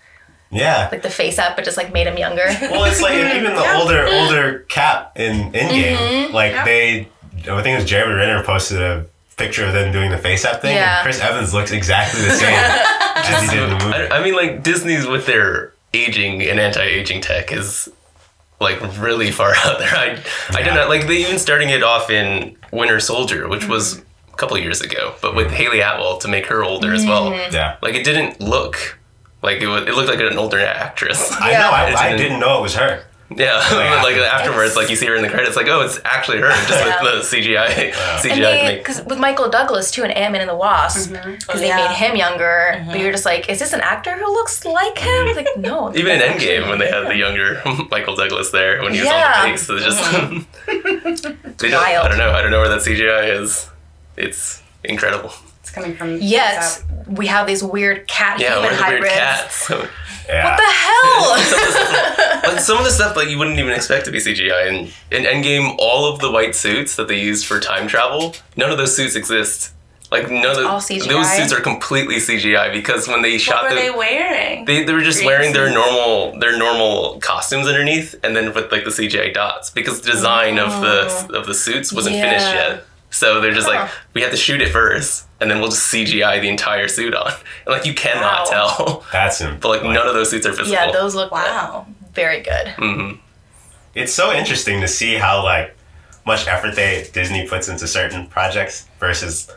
[0.50, 0.90] Yeah.
[0.92, 2.46] Like the face up, but just like made him younger.
[2.62, 3.80] Well, it's like even the Yeah.
[3.82, 6.34] older older Cap in Endgame, mm-hmm.
[6.34, 6.66] like Yeah.
[6.66, 7.00] they,
[7.50, 9.06] I think it was Jeremy Renner posted a
[9.38, 10.98] picture of them doing the FaceApp thing, Yeah.
[10.98, 12.54] and Chris Evans looks exactly the same
[13.16, 13.98] as he did in the movie.
[14.12, 17.90] I, I mean, like Disney's with their aging and anti-aging tech is
[18.62, 19.90] like really far out there.
[19.94, 20.18] I,
[20.52, 20.66] I Yeah.
[20.66, 20.88] don't know.
[20.88, 23.98] Like they even starting it off in Winter Soldier, which was
[24.32, 25.52] a couple years ago, but with mm.
[25.52, 27.32] Hayley Atwell to make her older as well.
[27.32, 27.54] Mm-hmm.
[27.54, 29.00] Yeah, Like it didn't look
[29.44, 29.82] like it was.
[29.88, 31.32] It looked like an older actress.
[31.34, 31.60] I Yeah.
[31.60, 31.72] know.
[31.72, 33.04] I, I didn't- didn't know it was her.
[33.38, 34.04] Yeah, oh, Yeah.
[34.04, 36.70] like afterwards, like you see her in the credits, like oh, it's actually her, just
[36.70, 37.02] Yeah.
[37.04, 37.92] with the CGI.
[38.20, 41.32] CGI And to because with Michael Douglas too, and Ant Man and the Wasp, mm-hmm.
[41.36, 41.88] because they Yeah.
[41.88, 42.72] made him younger.
[42.72, 43.02] But mm-hmm.
[43.02, 45.28] you're just like, is this an actor who looks like him?
[45.42, 45.96] Like, no.
[45.96, 49.00] Even in that's Endgame, actually- when they had the younger Michael Douglas there, when he
[49.00, 49.34] was Yeah.
[49.44, 51.52] on the face, it's just mm-hmm.
[51.58, 52.32] they just, I don't know.
[52.32, 53.70] I don't know where that CGI is.
[54.18, 55.34] It's incredible.
[55.72, 56.18] It's coming from.
[56.18, 59.04] Yet we have these weird cat Yeah, human where are hybrids.
[59.04, 59.72] weird cats?
[60.30, 60.46] Yeah.
[60.52, 62.44] What the hell?
[62.54, 64.70] like some of the stuff like you wouldn't even expect to be CGI.
[64.70, 68.72] And in Endgame, all of the white suits that they used for time travel, none
[68.72, 69.74] of those suits exist.
[70.10, 73.76] Like none of those suits are completely CGI because when they shot What shot were
[73.76, 74.66] the they wearing?
[74.66, 75.76] They, they were just Green wearing their suits.
[75.76, 80.60] normal their normal costumes underneath, and then with like the CGI dots because the design
[80.60, 81.40] of the oh.
[81.40, 82.54] of the suits wasn't finished Oh.
[82.54, 82.86] Yet.
[83.12, 83.82] So they're just Huh.
[83.84, 87.14] like we have to shoot it first, and then we'll just CGI the entire suit
[87.14, 87.32] on,
[87.66, 88.50] and like you cannot Wow.
[88.50, 89.06] tell.
[89.12, 89.58] That's him.
[89.62, 90.72] But like none of those suits are physical.
[90.74, 91.86] yeah, those look Wow.
[92.14, 92.70] very good.
[92.70, 93.12] hmm
[93.94, 95.76] It's so interesting to see how like
[96.26, 99.50] much effort they Disney puts into certain projects versus.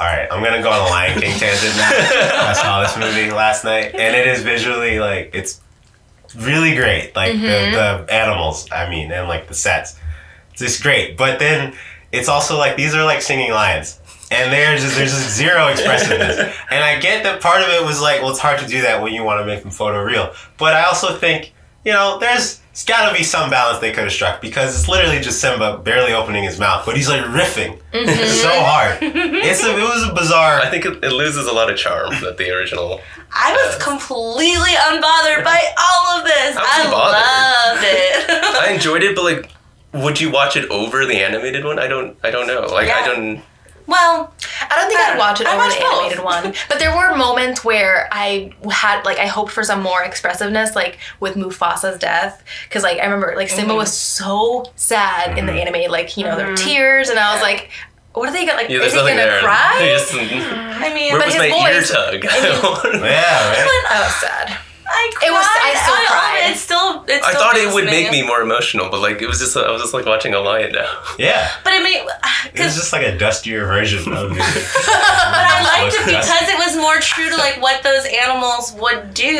[0.00, 1.90] All right, I'm gonna go on a Lion King tangent now.
[2.50, 5.60] I saw this movie last night, and it is visually like it's
[6.36, 7.14] really great.
[7.16, 9.96] Like the, the animals, I mean, and like the sets,
[10.52, 11.16] it's just great.
[11.16, 11.74] But then
[12.14, 14.00] it's also like these are like singing lions.
[14.30, 16.54] And there's just, there's just zero expressiveness.
[16.70, 19.00] And I get that part of it was like, well, it's hard to do that
[19.00, 20.34] when you want to make them photo real.
[20.58, 21.52] But I also think,
[21.84, 24.88] you know, there's it's got to be some balance they could have struck because it's
[24.88, 28.36] literally just Simba barely opening his mouth, but he's like riffing mm-hmm.
[28.42, 28.98] so hard.
[29.46, 30.58] It's a, it was a bizarre.
[30.58, 33.00] I think it, it loses a lot of charm that the original.
[33.30, 36.56] I was uh, completely unbothered by all of this.
[36.58, 38.30] I I, loved it.
[38.68, 39.50] I enjoyed it, but like,
[39.94, 41.78] would you watch it over the animated one?
[41.78, 42.16] I don't.
[42.22, 42.62] I don't know.
[42.62, 43.40] Like I don't.
[43.86, 44.34] well,
[44.70, 46.00] I don't think I I'd uh, watch it I over watched the both.
[46.00, 50.02] animated one, but there were moments where I had like I hoped for some more
[50.02, 54.24] expressiveness, like with Mufasa's death, because like I remember like Simba was mm-hmm.
[54.24, 55.74] so sad in the mm-hmm.
[55.74, 56.68] anime, like you know there were mm-hmm.
[56.68, 57.70] tears, and I was like,
[58.14, 58.70] what are they gonna like?
[58.70, 59.40] Yeah, is he gonna there.
[59.40, 59.76] cry?
[59.80, 62.24] Just- I mean, where But was his my ear voice- tug?
[62.24, 63.86] yeah, right?
[63.90, 64.58] I was oh, sad.
[65.04, 65.28] I cried.
[65.28, 66.50] It was- I still I- cried.
[66.50, 67.04] It still.
[67.06, 69.38] It I still thought it moves would make me more emotional, but like it was
[69.38, 70.90] just I was just like watching a lion now.
[71.18, 71.50] yeah.
[71.64, 72.02] But it made.
[72.54, 74.38] It was just like a dustier version of it.
[74.38, 79.14] But I liked it because it was more true to like what those animals would
[79.14, 79.38] do,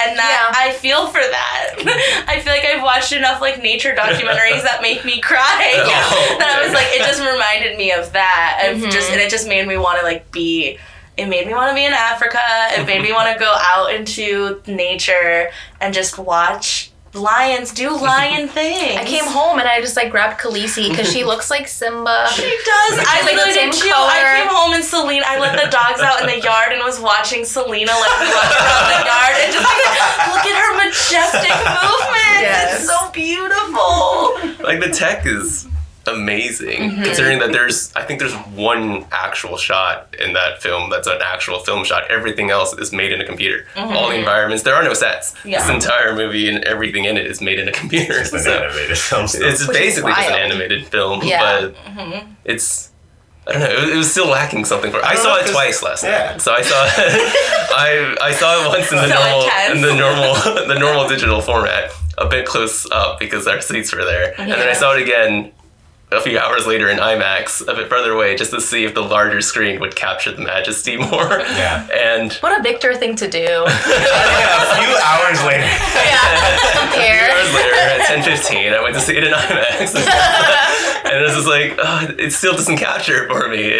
[0.00, 0.60] and that Yeah.
[0.64, 2.24] I feel for that.
[2.28, 5.74] I feel like I've watched enough like nature documentaries that make me cry.
[5.86, 8.90] Oh, that I was like, it just reminded me of that, of Mm-hmm.
[8.90, 10.78] just and it just made me want to like be
[11.16, 12.38] it made me want to be in Africa.
[12.70, 15.50] It made me want to go out into nature
[15.80, 18.96] and just watch lions do lion things.
[18.96, 22.28] I came home and I just like grabbed Khaleesi because she looks like Simba.
[22.34, 23.00] She does.
[23.00, 24.10] I like the literally same did color.
[24.12, 25.24] I came home and Selena.
[25.26, 28.86] I let the dogs out in the yard and was watching Selena like run around
[28.92, 29.84] the yard and just like
[30.28, 32.44] look at her majestic movements.
[32.44, 32.76] Yes.
[32.76, 34.64] It's so beautiful.
[34.64, 35.66] like the tech is
[36.06, 37.02] amazing Mm-hmm.
[37.02, 41.58] considering that there's i think there's one actual shot in that film that's an actual
[41.60, 44.94] film shot everything else is made in a computer all the environments there are no
[44.94, 45.48] sets Mm-hmm.
[45.48, 45.60] Yeah.
[45.66, 48.52] this entire movie and everything in it is made in a computer It's an so
[48.52, 49.26] animated film.
[49.28, 49.48] Still.
[49.48, 51.42] it's Which basically just an animated film Yeah.
[51.60, 52.32] but Mm-hmm.
[52.44, 52.90] it's
[53.48, 53.68] I don't know.
[53.70, 54.98] It was, it was still lacking something for.
[55.04, 56.32] I saw it twice last yeah.
[56.32, 56.40] night.
[56.42, 56.82] So I saw.
[57.76, 59.74] I I saw it once in the So normal intense.
[59.74, 64.04] in the normal the normal digital format, a bit close up because our seats were
[64.04, 65.52] there, and then I saw it again
[66.12, 69.00] a few hours later in IMAX, a bit further away, just to see if the
[69.02, 71.40] larger screen would capture the majesty more.
[71.40, 71.88] Yeah.
[71.92, 73.38] And What a Victor thing to do.
[73.40, 75.66] yeah, a few hours later.
[76.78, 77.30] Compare.
[77.30, 79.96] hours later at ten fifteen, I went to see it in IMAX,
[81.04, 83.78] and it was just like, oh, it still doesn't capture it for me.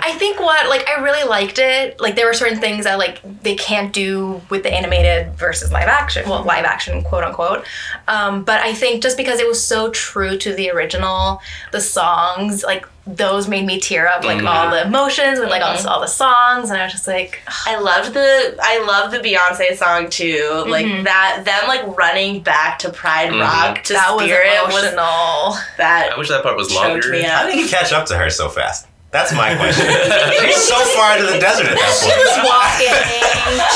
[0.00, 2.00] I think what like I really liked it.
[2.00, 5.88] Like there were certain things that like they can't do with the animated versus live
[5.88, 6.28] action.
[6.28, 7.64] Well, live action, quote unquote.
[8.06, 11.40] Um, but I think just because it was so true to the original,
[11.72, 12.86] the songs like
[13.16, 14.70] those made me tear up like all mm-hmm.
[14.72, 15.88] the emotions and like all, mm-hmm.
[15.88, 19.76] all the songs, and I was just like, I loved the I loved the Beyonce
[19.76, 20.64] song too.
[20.66, 21.04] Like mm-hmm.
[21.04, 25.56] that them like running back to Pride Rock to that was Spirit was, emotional.
[25.78, 27.10] that I wish that part was longer.
[27.10, 27.50] me How up.
[27.50, 28.86] did he catch up to her so fast?
[29.10, 29.86] That's my question.
[30.44, 32.12] She's so far into the desert at that point.
[32.12, 32.92] She was walking.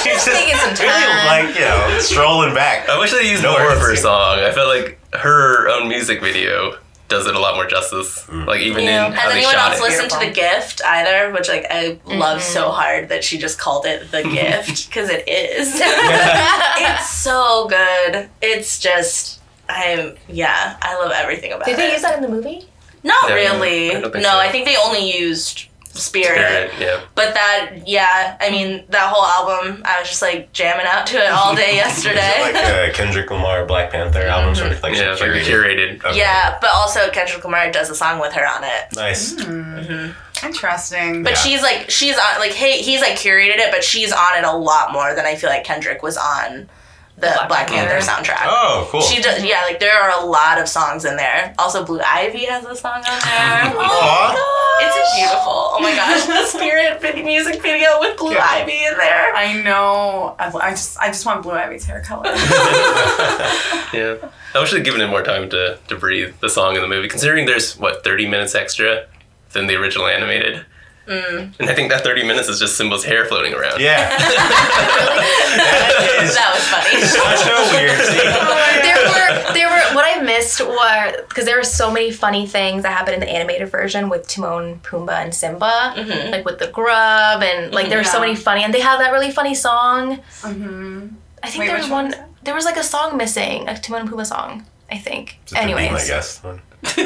[0.04, 1.24] She's just taking some really, time.
[1.24, 2.88] like you know, strolling back.
[2.90, 4.02] I wish they used No more of her urgency.
[4.02, 4.40] song.
[4.40, 6.76] I felt like her own music video
[7.12, 8.28] does it a lot more justice.
[8.28, 9.06] Like even Yeah.
[9.06, 9.82] in how Has they anyone shot else it.
[9.84, 11.32] listened to The Gift either?
[11.32, 12.80] Which like I love so Mm-hmm.
[12.80, 15.72] hard that she just called it The Gift because it is.
[15.84, 18.28] it's so good.
[18.40, 21.76] It's just I'm yeah, I love everything about Did it.
[21.76, 22.66] Did they use that in the movie?
[23.04, 23.94] Not No, really.
[23.96, 24.38] I no, so.
[24.38, 26.38] I think they only used Spirit.
[26.38, 27.00] Spirit, yeah.
[27.14, 31.16] But that, yeah, I mean, that whole album, I was just like jamming out to
[31.16, 32.40] it all day yesterday.
[32.40, 34.60] Like a Kendrick Lamar Black Panther album, mm-hmm.
[34.60, 35.98] sort of like Yeah, it's like curated.
[36.00, 36.04] curated.
[36.04, 36.18] Okay.
[36.18, 38.94] yeah, but also Kendrick Lamar does a song with her on it.
[38.96, 39.34] Nice.
[39.42, 39.50] Hmm.
[39.78, 40.46] Mm-hmm.
[40.46, 41.22] Interesting.
[41.22, 41.38] But Yeah.
[41.38, 44.52] she's like, she's on, like, hey, he's like curated it, but she's on it a
[44.56, 46.68] lot more than I feel like Kendrick was on
[47.22, 48.42] the Black Black, Panther soundtrack.
[48.44, 49.00] Oh, cool.
[49.00, 51.54] She does, yeah, like there are a lot of songs in there.
[51.58, 53.72] Also, Blue Ivy has a song on there.
[53.74, 54.78] Oh Aw.
[54.84, 55.70] It's beautiful.
[55.74, 58.44] Oh my gosh, the Spirit vid- music video with Blue Yeah.
[58.46, 59.34] Ivy in there.
[59.34, 60.34] I know.
[60.38, 62.32] I, I just I just want Blue Ivy's hair color.
[63.92, 64.16] Yeah.
[64.54, 67.08] I wish they'd given it more time to, to breathe the song in the movie,
[67.08, 69.06] considering there's, what, 30 minutes extra
[69.52, 70.64] than the original animated.
[71.06, 71.54] Mm.
[71.58, 73.80] And I think that 30 minutes is just Simba's hair floating around.
[73.80, 74.08] Yeah.
[75.56, 77.02] that is That was funny.
[77.06, 78.30] such a weird scene.
[78.86, 82.82] there were there were what I missed were because there were so many funny things
[82.84, 85.94] that happened in the animated version with Timon, Pumbaa, and Simba,
[86.30, 89.12] like with the grub and like there were so many funny and they have that
[89.12, 90.20] really funny song.
[90.44, 92.12] I think Wait, there was one.
[92.12, 92.24] one?
[92.44, 94.66] There was like a song missing, a Timon and Pumbaa song.
[94.90, 95.38] I think.
[95.42, 96.42] It's a theme, Anyways, I guess.
[96.82, 96.98] That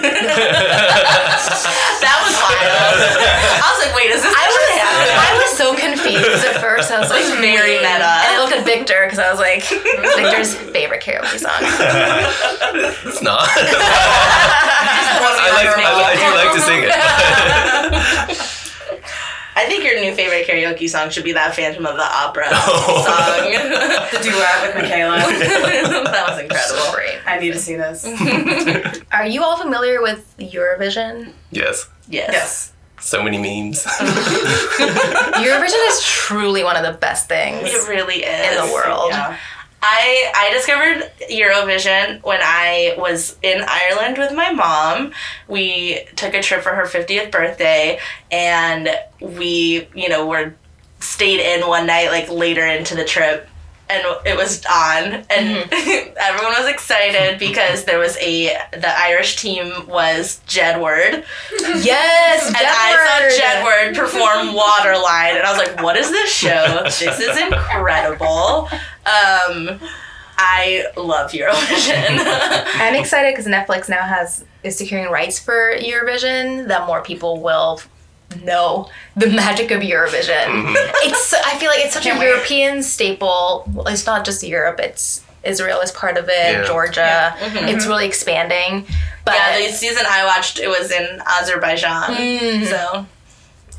[2.25, 2.97] was wild.
[3.61, 4.57] I was like, wait, is this I was?
[5.17, 6.91] I was so confused at first.
[6.91, 7.93] I was like, It's very meta.
[7.93, 8.03] And
[8.33, 9.63] I looked at Victor because I was like,
[10.17, 11.61] Victor's favorite karaoke song.
[13.05, 13.49] It's not.
[15.19, 16.91] I, like, I, I do like to sing it.
[19.57, 23.01] I think your new favorite karaoke song should be that Phantom of the Opera Oh.
[23.09, 23.49] song.
[24.13, 25.17] the duet with Michaela.
[26.13, 26.66] that was incredible.
[27.39, 27.43] Great.
[27.43, 29.03] I need to see this.
[29.13, 31.33] Are you all familiar with Eurovision?
[31.51, 31.89] yes.
[32.09, 32.31] Yes.
[32.33, 32.73] Yes.
[33.01, 33.85] So many memes.
[35.45, 37.69] Eurovision is truly one of the best things.
[37.69, 38.59] It really is.
[38.59, 39.11] In the world.
[39.11, 39.37] Yeah.
[39.83, 45.13] I I discovered Eurovision when I was in Ireland with my mom.
[45.49, 48.89] We took a trip for her 50th birthday and
[49.21, 50.55] we, you know, were
[51.01, 53.49] stayed in one night like later into the trip
[53.89, 55.73] and it was on and
[56.19, 61.25] everyone was excited because there was a the Irish team was Jedward
[61.83, 66.83] Yes, and I saw Jedward perform Waterline, and I was like, "What is this show?
[66.85, 68.69] This is incredible."
[69.07, 69.81] Um,
[70.39, 72.19] I love Eurovision.
[72.75, 76.69] I'm excited because Netflix now has is securing rights for Eurovision.
[76.69, 77.81] That more people will
[78.43, 80.47] know the magic of Eurovision.
[80.47, 80.75] Mm-hmm.
[81.09, 82.29] It's I feel like it's such Can't a wait.
[82.29, 83.65] European staple.
[83.73, 84.81] Well, it's not just Europe.
[84.81, 86.53] It's Israel is part of it.
[86.53, 86.65] Yeah.
[86.65, 87.35] Georgia.
[87.39, 87.89] It's mm-hmm.
[87.89, 88.09] really mm-hmm.
[88.09, 88.87] expanding.
[89.25, 92.67] But yeah, the season I watched, it was in Azerbaijan.
[92.67, 93.07] So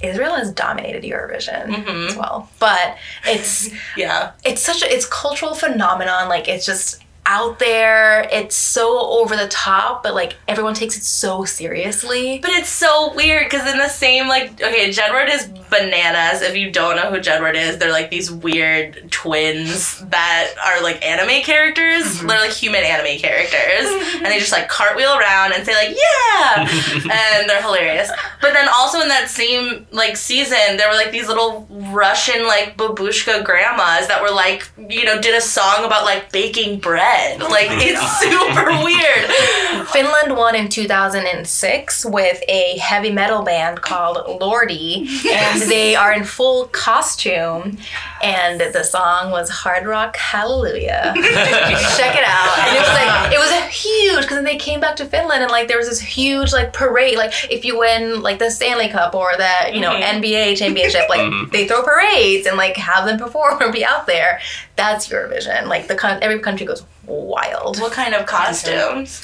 [0.01, 2.49] Israel has dominated Eurovision as well.
[2.59, 4.31] But it's Yeah.
[4.43, 6.29] it's such a it's cultural phenomenon.
[6.29, 8.27] Like it's just out there.
[8.31, 12.39] It's so over the top, but like everyone takes it so seriously.
[12.39, 16.41] But it's so weird because in the same like okay, Jedward is bananas.
[16.41, 21.05] If you don't know who Jedward is, they're like these weird twins that are like
[21.05, 22.05] anime characters.
[22.05, 22.27] Mm-hmm.
[22.27, 26.61] They're like human anime characters, and they just like cartwheel around and say like yeah,
[27.41, 28.09] and they're hilarious.
[28.41, 32.77] But then also in that same like season, there were like these little Russian like
[32.77, 37.16] babushka grandmas that were like you know did a song about like baking bread.
[37.39, 39.87] Like it's super weird.
[39.87, 46.23] Finland won in 2006 with a heavy metal band called Lordi, and they are in
[46.23, 47.77] full costume.
[48.21, 51.13] And the song was Hard Rock Hallelujah.
[51.15, 52.57] Check it out.
[52.59, 55.43] And it was like it was a huge because then they came back to Finland
[55.43, 57.17] and like there was this huge like parade.
[57.17, 60.21] Like if you win like the Stanley Cup or the you know mm-hmm.
[60.21, 61.51] NBA championship, like mm-hmm.
[61.51, 64.39] they throw parades and like have them perform or be out there.
[64.75, 65.67] That's Eurovision.
[65.67, 67.79] Like the coun- every country goes wild.
[67.79, 69.21] What kind of costumes?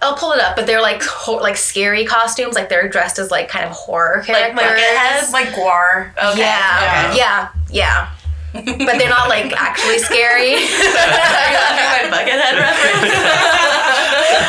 [0.00, 2.54] I'll pull it up, but they're like ho- like scary costumes.
[2.56, 4.64] Like they're dressed as like kind of horror Like characters.
[4.64, 5.32] Bucketheads?
[5.32, 6.10] Like Gwar.
[6.32, 6.40] Okay.
[6.40, 7.18] Yeah, okay.
[7.18, 8.10] yeah, yeah.
[8.52, 10.54] but they're not like actually scary.
[10.54, 13.12] Are you laughing at my Buckethead reference?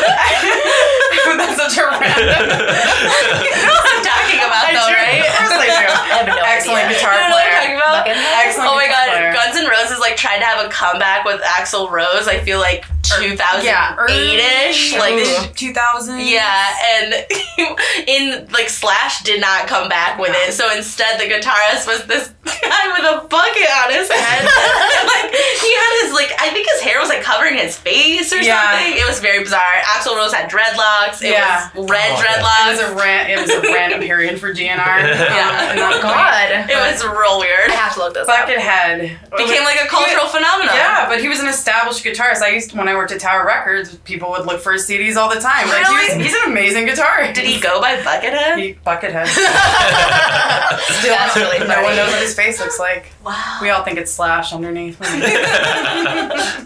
[1.38, 2.46] That's such a random.
[3.46, 5.22] you know what I'm talking about, though, Of right?
[5.24, 5.88] course I do.
[5.88, 6.98] I have no Excellent idea.
[7.00, 7.82] guitar You know what I'm talking player.
[7.82, 8.06] about?
[8.06, 8.46] Buckethead?
[8.46, 9.03] Excellent Oh my god, player.
[9.64, 12.28] Guns N' Roses like tried to have a comeback with Axl Rose.
[12.28, 15.56] I feel like 2008 Yeah, ish, like Mhm.
[15.56, 16.20] 2000.
[16.22, 17.14] yeah, and
[18.08, 20.54] in like Slash did not come back with it.
[20.54, 24.40] So instead, the guitarist was this guy with a bucket on his head.
[24.40, 24.48] And,
[25.08, 28.38] like he had his like I think his hair was like covering his face or
[28.38, 28.72] Yeah.
[28.72, 28.98] something.
[28.98, 29.62] It was very bizarre.
[29.84, 31.22] Axl Rose had dreadlocks.
[31.22, 31.70] It Yeah.
[31.76, 35.00] was red Oh, It was a ran- It was a random period for GNR.
[35.34, 35.50] Yeah.
[35.74, 37.70] Um, and God, it was real weird.
[37.70, 38.48] I have to look this up.
[38.48, 39.18] Buckethead
[39.54, 40.74] Became like a cultural phenomenon.
[40.76, 42.42] Yeah, but he was an established guitarist.
[42.42, 45.30] I used when I worked at Tower Records, people would look for his CDs all
[45.30, 45.68] the time.
[45.70, 47.36] Like he was, he's an amazing guitarist.
[47.36, 48.58] Did he go by Buckethead?
[48.58, 49.28] He, Buckethead.
[51.00, 51.70] Still, that's really funny.
[51.70, 53.12] no one knows what his face looks like.
[53.24, 53.60] Wow.
[53.62, 55.00] We all think it's Slash underneath.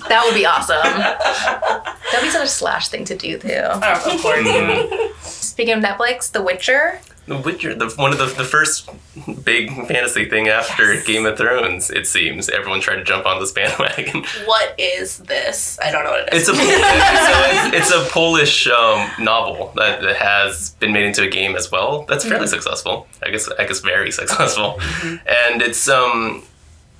[0.08, 0.78] That would be awesome.
[2.12, 3.50] That'd be such a slash thing to do too.
[3.54, 5.18] oh, of course.
[5.22, 7.00] Speaking of Netflix, The Witcher.
[7.28, 8.90] The Witcher, the, one of the, the first
[9.44, 12.48] big fantasy thing after Game of Thrones, it seems.
[12.48, 14.24] Everyone tried to jump on this bandwagon.
[14.46, 15.78] What is this?
[15.84, 16.48] I don't know what it is.
[16.48, 16.62] It's a
[17.76, 21.70] it's, it's a Polish um, novel that, that has been made into a game as
[21.70, 22.06] well.
[22.08, 23.08] That's fairly successful.
[23.22, 24.80] I guess I guess very successful.
[25.04, 26.44] And it's um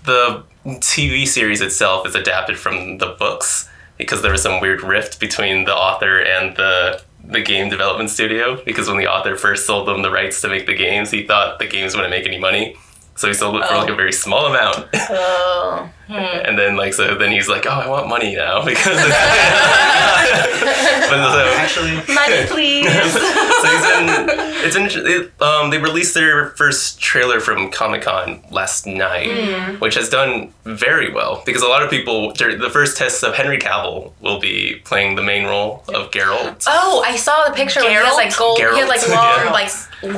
[0.04, 5.22] the TV series itself is adapted from the books because there was some weird rift
[5.22, 9.88] between the author and the the game development studio because when the author first sold
[9.88, 12.76] them the rights to make the games, he thought the games wouldn't make any money.
[13.16, 13.96] So he sold it for like a oh.
[13.96, 14.88] very small amount.
[14.94, 16.14] Oh, hmm.
[16.14, 18.86] And then like so then he's like, oh, I want money now because.
[21.10, 23.47] but so, Actually, Money, please.
[24.74, 25.32] So he's in, it's interesting.
[25.38, 30.54] it, um, they released their first trailer from Comic Con last night, which has done
[30.64, 32.34] very well because a lot of people.
[32.34, 36.64] The first tests of Henry Cavill will be playing the main role of Geralt.
[36.68, 37.04] oh!
[37.06, 37.80] I saw the picture.
[37.82, 38.58] Where he has like gold.
[38.58, 39.16] He has like Geralt.
[39.16, 39.52] long, Yeah.
[39.52, 39.70] like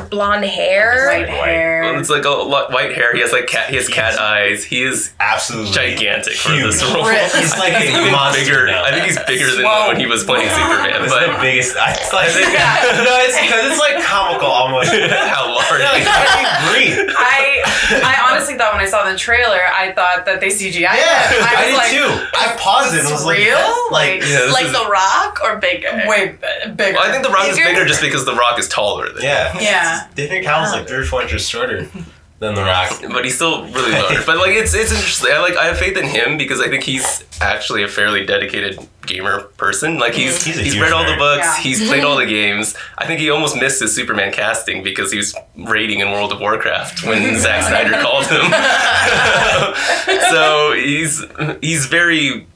[0.09, 1.07] blonde hair.
[1.07, 1.47] White White.
[1.47, 1.83] hair.
[1.85, 3.13] Oh, it's like a lot, white hair.
[3.13, 3.69] He has like cat.
[3.69, 4.63] He has cat eyes.
[4.63, 7.07] He is absolutely gigantic for this role.
[7.07, 7.35] Ripped.
[7.35, 8.65] He's like I think a he's even monster bigger.
[8.67, 8.83] now.
[8.83, 9.87] I think he's bigger than Whoa.
[9.87, 11.03] when he was playing Superman.
[11.03, 11.75] It's the But biggest.
[11.79, 12.27] It's like
[13.07, 14.91] no, it's because it's like comical almost.
[15.31, 15.79] how large?
[15.81, 16.49] Yeah, like, how do you
[16.99, 17.07] breathe?
[17.15, 17.63] I
[18.03, 20.81] I honestly thought when I saw the trailer, I thought that they CGI.
[20.81, 21.41] Yeah, it.
[21.41, 22.09] I, was did like, too.
[22.35, 23.55] I paused it and was real?
[23.91, 25.89] like, Like, Yeah, like is- The Rock or bigger?
[26.07, 26.35] Way
[26.75, 26.93] bigger.
[26.97, 27.69] Well, I think the Rock is Bigger?
[27.69, 29.23] bigger just because the Rock is taller than him.
[29.23, 30.07] yeah, Yeah.
[30.15, 30.87] David Cavill's like oh.
[30.87, 31.87] three or four inches shorter
[32.39, 33.01] than the Rock.
[33.11, 34.25] but he's still really large.
[34.25, 35.31] but like it's it's interesting.
[35.33, 38.79] I like I have faith in him because I think he's actually a fairly dedicated
[39.05, 39.97] gamer person.
[39.99, 41.57] Like he's He's he's, read all the books, Yeah.
[41.57, 42.75] he's played all the games.
[42.97, 46.39] I think he almost missed his Superman casting because he was raiding in World of
[46.39, 48.51] Warcraft when Zack Snyder called him.
[50.29, 51.23] so he's
[51.61, 52.47] he's very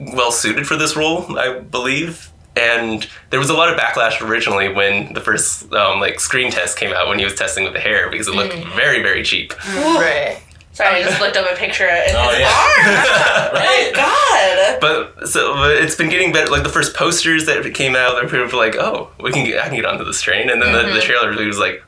[0.00, 2.27] well suited for this role, I believe.
[2.58, 6.76] And there was a lot of backlash originally when the first um, like screen test
[6.76, 8.76] came out when he was testing with the hair because it looked mm.
[8.76, 9.54] very very cheap.
[9.68, 10.42] Right.
[10.72, 12.46] Sorry, I oh, just looked up a picture and Oh, his yeah.
[12.46, 12.78] arm.
[13.48, 13.92] Oh right?
[13.94, 14.80] God.
[14.80, 16.50] But so but it's been getting better.
[16.50, 19.60] Like the first posters that came out, there people were like, "Oh, we can get,
[19.60, 21.00] I can get onto this train." And then the, the mm-hmm.
[21.00, 21.82] trailer really was like,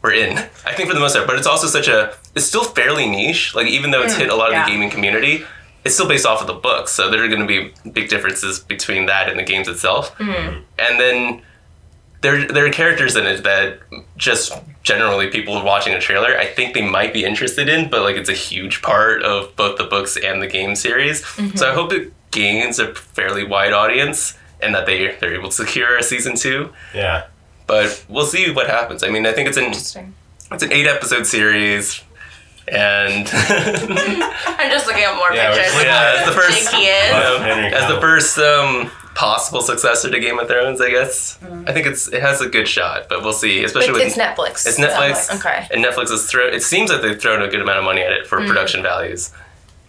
[0.00, 2.64] "We're in." I think for the most part, but it's also such a it's still
[2.64, 3.54] fairly niche.
[3.54, 4.20] Like even though it's mm.
[4.20, 4.64] hit a lot of yeah.
[4.64, 5.44] the gaming community,
[5.84, 6.92] it's still based off of the books.
[6.92, 10.16] So there are going to be big differences between that and the games itself.
[10.18, 10.62] Mm-hmm.
[10.78, 11.42] And then
[12.20, 13.78] there there are characters in it that
[14.16, 14.52] just
[14.82, 18.28] generally people watching a trailer I think they might be interested in, but like it's
[18.28, 21.24] a huge part of both the books and the game series.
[21.24, 21.74] So I mm-hmm.
[21.74, 26.02] hope it gains a fairly wide audience and that they they're able to secure a
[26.02, 26.70] season two.
[26.94, 27.26] Yeah.
[27.66, 29.02] But we'll see what happens.
[29.02, 30.14] I mean, I think it's an Interesting.
[30.50, 32.02] it's an eight episode series,
[32.72, 35.72] and I'm just looking at more Yeah, pictures.
[35.72, 37.72] just of looking the first- big he is.
[37.74, 41.38] As the first um, possible successor to Game of Thrones, I guess.
[41.66, 43.64] I think it's it has a good shot, but we'll see.
[43.64, 44.66] Especially It's, with it's Netflix.
[44.66, 45.34] It's Netflix.
[45.38, 45.66] Okay.
[45.72, 46.52] And Netflix has thrown.
[46.54, 49.32] It seems that they've thrown a good amount of money at it for production values,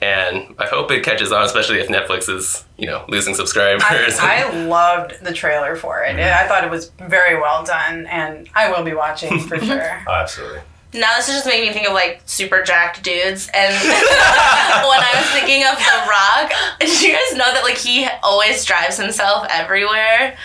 [0.01, 3.83] and I hope it catches on, especially if Netflix is you know losing subscribers.
[3.85, 6.15] I, I loved the trailer for it.
[6.19, 10.01] I thought it was very well done, and I will be watching for sure.
[10.07, 10.61] Oh, absolutely.
[10.93, 15.13] Now this is just making me think of like super jacked dudes, and when I
[15.15, 19.45] was thinking of The Rock, did you guys know that like he always drives himself
[19.49, 20.35] everywhere?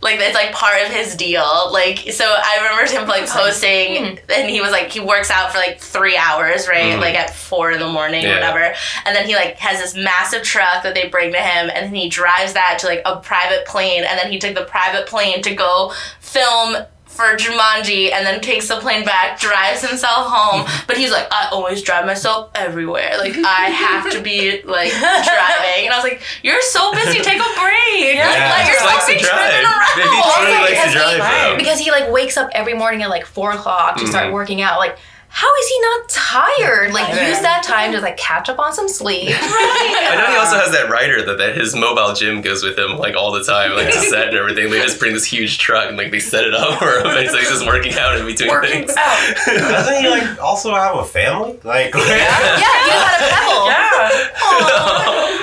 [0.00, 1.70] Like it's like part of his deal.
[1.72, 4.30] Like so, I remember him like oh, posting, hmm.
[4.30, 6.92] and he was like he works out for like three hours, right?
[6.92, 7.00] Mm-hmm.
[7.00, 8.74] Like at four in the morning or whatever,
[9.04, 11.94] and then he like has this massive truck that they bring to him, and then
[11.94, 15.42] he drives that to like a private plane, and then he took the private plane
[15.42, 16.76] to go film
[17.18, 20.64] for Jumanji and then takes the plane back, drives himself home.
[20.86, 23.14] But he's like, I always drive myself everywhere.
[23.18, 25.84] Like I have to be like driving.
[25.84, 28.14] And I was like, You're so busy, take a break.
[28.14, 28.54] Like, Yeah.
[28.54, 29.64] let He yourself likes to be drive.
[29.64, 29.96] around.
[29.98, 31.58] Maybe he truly likes to because he- drive.
[31.58, 34.10] Because he like wakes up every morning at like four o'clock to Mm-hmm.
[34.10, 34.78] start working out.
[34.78, 34.96] Like,
[35.30, 36.92] how is he not tired?
[36.92, 37.28] Like, Yeah.
[37.28, 39.28] use that time to like catch up on some sleep.
[39.30, 42.96] I know he also has that rider that, that his mobile gym goes with him
[42.98, 44.70] like all the time, like to set and everything.
[44.70, 47.28] They just bring this huge truck and like they set it up for him, and
[47.30, 48.94] so he's just working out in between Working things.
[48.96, 49.36] out.
[49.46, 51.58] Doesn't he like also have a family?
[51.62, 52.56] Like, yeah, yeah.
[52.56, 53.66] he just had a pebble.
[53.68, 53.86] Yeah.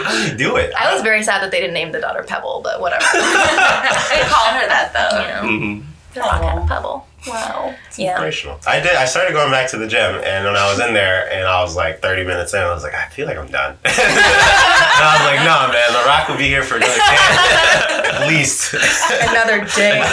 [0.03, 0.73] how do you do it?
[0.77, 3.03] I was very sad that they didn't name the daughter Pebble, but whatever.
[3.13, 5.19] they call her that though.
[5.21, 5.83] You know, Mhm.
[6.13, 7.07] the rock had pebble.
[7.27, 7.75] Wow.
[7.97, 8.11] Yeah.
[8.11, 8.59] Inspirational.
[8.67, 8.95] I did.
[8.95, 11.61] I started going back to the gym, and when I was in there, and I
[11.61, 13.77] was like 30 minutes in, I was like, I feel like I'm done.
[13.85, 18.27] and I was like, No, man, The Rock will be here for another day, at
[18.27, 18.73] least.
[18.73, 20.01] Another day.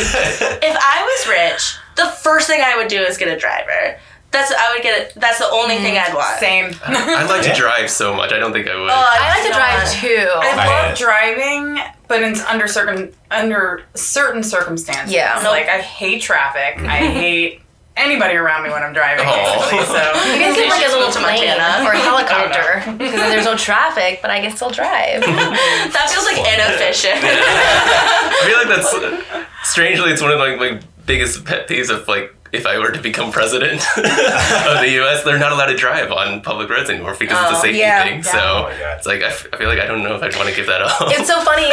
[0.63, 3.99] If I was rich, the first thing I would do is get a driver.
[4.33, 5.13] That's I would get it.
[5.15, 6.41] That's the only thing mm, I'd want.
[6.41, 6.73] Same.
[6.87, 8.33] I'd like to drive so much.
[8.33, 8.91] I don't think I would.
[8.91, 10.29] Oh, I like to drive too.
[10.33, 11.79] I I love hate driving,
[12.09, 15.15] but in under certain under certain circumstances.
[15.15, 15.41] Yeah.
[15.43, 16.83] So, like I hate traffic.
[16.83, 17.61] I hate
[17.95, 19.27] anybody around me when I'm driving.
[19.29, 19.69] Aw.
[19.71, 20.01] Basically, so
[20.33, 21.87] You can get like a little to plane Montana.
[21.87, 25.21] or a helicopter because then there's no traffic, but I can still drive.
[25.21, 27.21] That feels like inefficient.
[27.23, 32.35] I feel like that's strangely it's one of like my biggest pet peeves of like
[32.53, 36.41] if I were to become president of the U.S., they're not allowed to drive on
[36.43, 38.17] public roads anymore because it's a Oh, safety yeah, thing.
[38.19, 38.23] yeah.
[38.23, 38.39] So
[38.69, 40.55] Oh it's like I, f- I feel like I don't know if I'd want to
[40.55, 41.01] give that up.
[41.09, 41.71] It's so funny.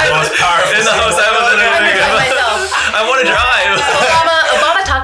[0.00, 0.74] The most powerful.
[0.74, 2.58] In the house, I wasn't I even myself.
[2.66, 3.78] thinking- I want to drive.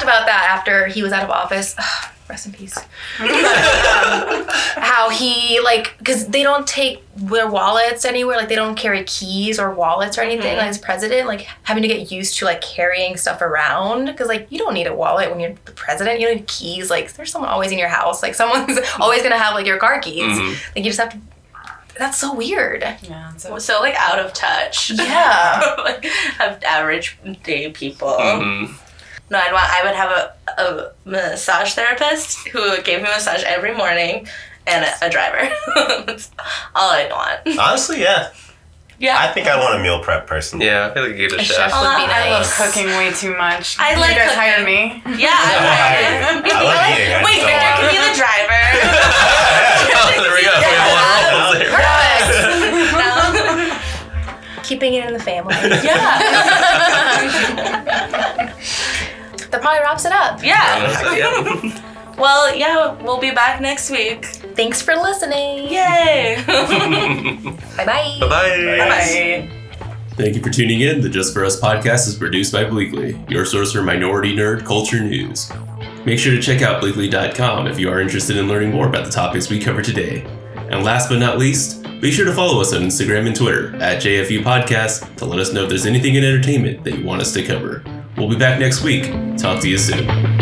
[0.07, 1.75] Obama, Obama talked about that after he was out of office.
[2.29, 2.75] Rest in peace.
[3.21, 4.47] But, um,
[4.83, 8.37] how he like because they don't take their wallets anywhere.
[8.37, 10.57] Like they don't carry keys or wallets or anything.
[10.57, 14.49] Like as president, like having to get used to like carrying stuff around because like
[14.51, 16.19] you don't need a wallet when you're the president.
[16.19, 16.91] You don't need keys.
[16.91, 18.23] Like there's someone always in your house.
[18.25, 20.37] Like someone's always gonna have like your car keys.
[20.37, 20.75] Mhm.
[20.75, 21.19] Like you just have to.
[21.97, 22.83] That's so weird.
[23.05, 23.37] yeah.
[23.37, 24.91] So so like out of touch.
[24.91, 25.77] Yeah.
[25.79, 28.09] like have average day people.
[28.19, 28.75] Mhm.
[29.31, 29.68] No, I'd want.
[29.68, 34.27] I would have a, a massage therapist who gave me a massage every morning,
[34.66, 35.49] and a, a driver.
[36.07, 36.31] That's
[36.74, 37.41] all I'd want.
[37.59, 38.31] Honestly, yeah.
[38.99, 39.18] Yeah.
[39.18, 40.59] I think I want a meal prep person.
[40.61, 41.57] Yeah, I feel like I gave a, A chef.
[41.57, 43.77] chef would be Uh, I love cooking way too much.
[43.79, 44.41] I you like guys cooking.
[44.41, 45.03] hire me.
[45.20, 45.37] yeah.
[45.37, 47.12] I I like eating.
[47.12, 48.57] I Wait, just don't Victor can be the driver.
[49.99, 50.53] Oh, there we go.
[50.57, 51.72] We have a lot of roles there.
[53.66, 54.66] Perfect.
[54.66, 55.55] Keeping it in the family.
[55.85, 56.18] yeah.
[59.57, 60.43] That probably wraps it up.
[60.45, 61.17] Yeah.
[61.17, 61.83] Yeah.
[62.18, 64.25] Well, yeah, we'll be back next week.
[64.57, 65.64] Thanks for listening.
[65.68, 66.43] Yay.
[66.47, 66.64] Bye
[67.76, 68.17] bye.
[68.18, 68.26] Bye-bye.
[68.29, 68.89] Bye.
[68.89, 69.51] Bye.
[70.13, 71.03] Thank you for tuning in.
[71.03, 75.01] The Just For Us podcast is produced by Bleekly, your source for minority nerd culture
[75.01, 75.53] news.
[76.07, 79.11] Make sure to check out bleekly.com if you are interested in learning more about the
[79.13, 80.25] topics we cover today.
[80.71, 84.03] And last but not least, be sure to follow us on Instagram and Twitter at
[84.03, 87.35] JFU Podcast to let us know if there's anything in entertainment that you want us
[87.35, 87.83] to cover.
[88.17, 89.13] We'll be back next week.
[89.37, 90.36] Talk to you soon.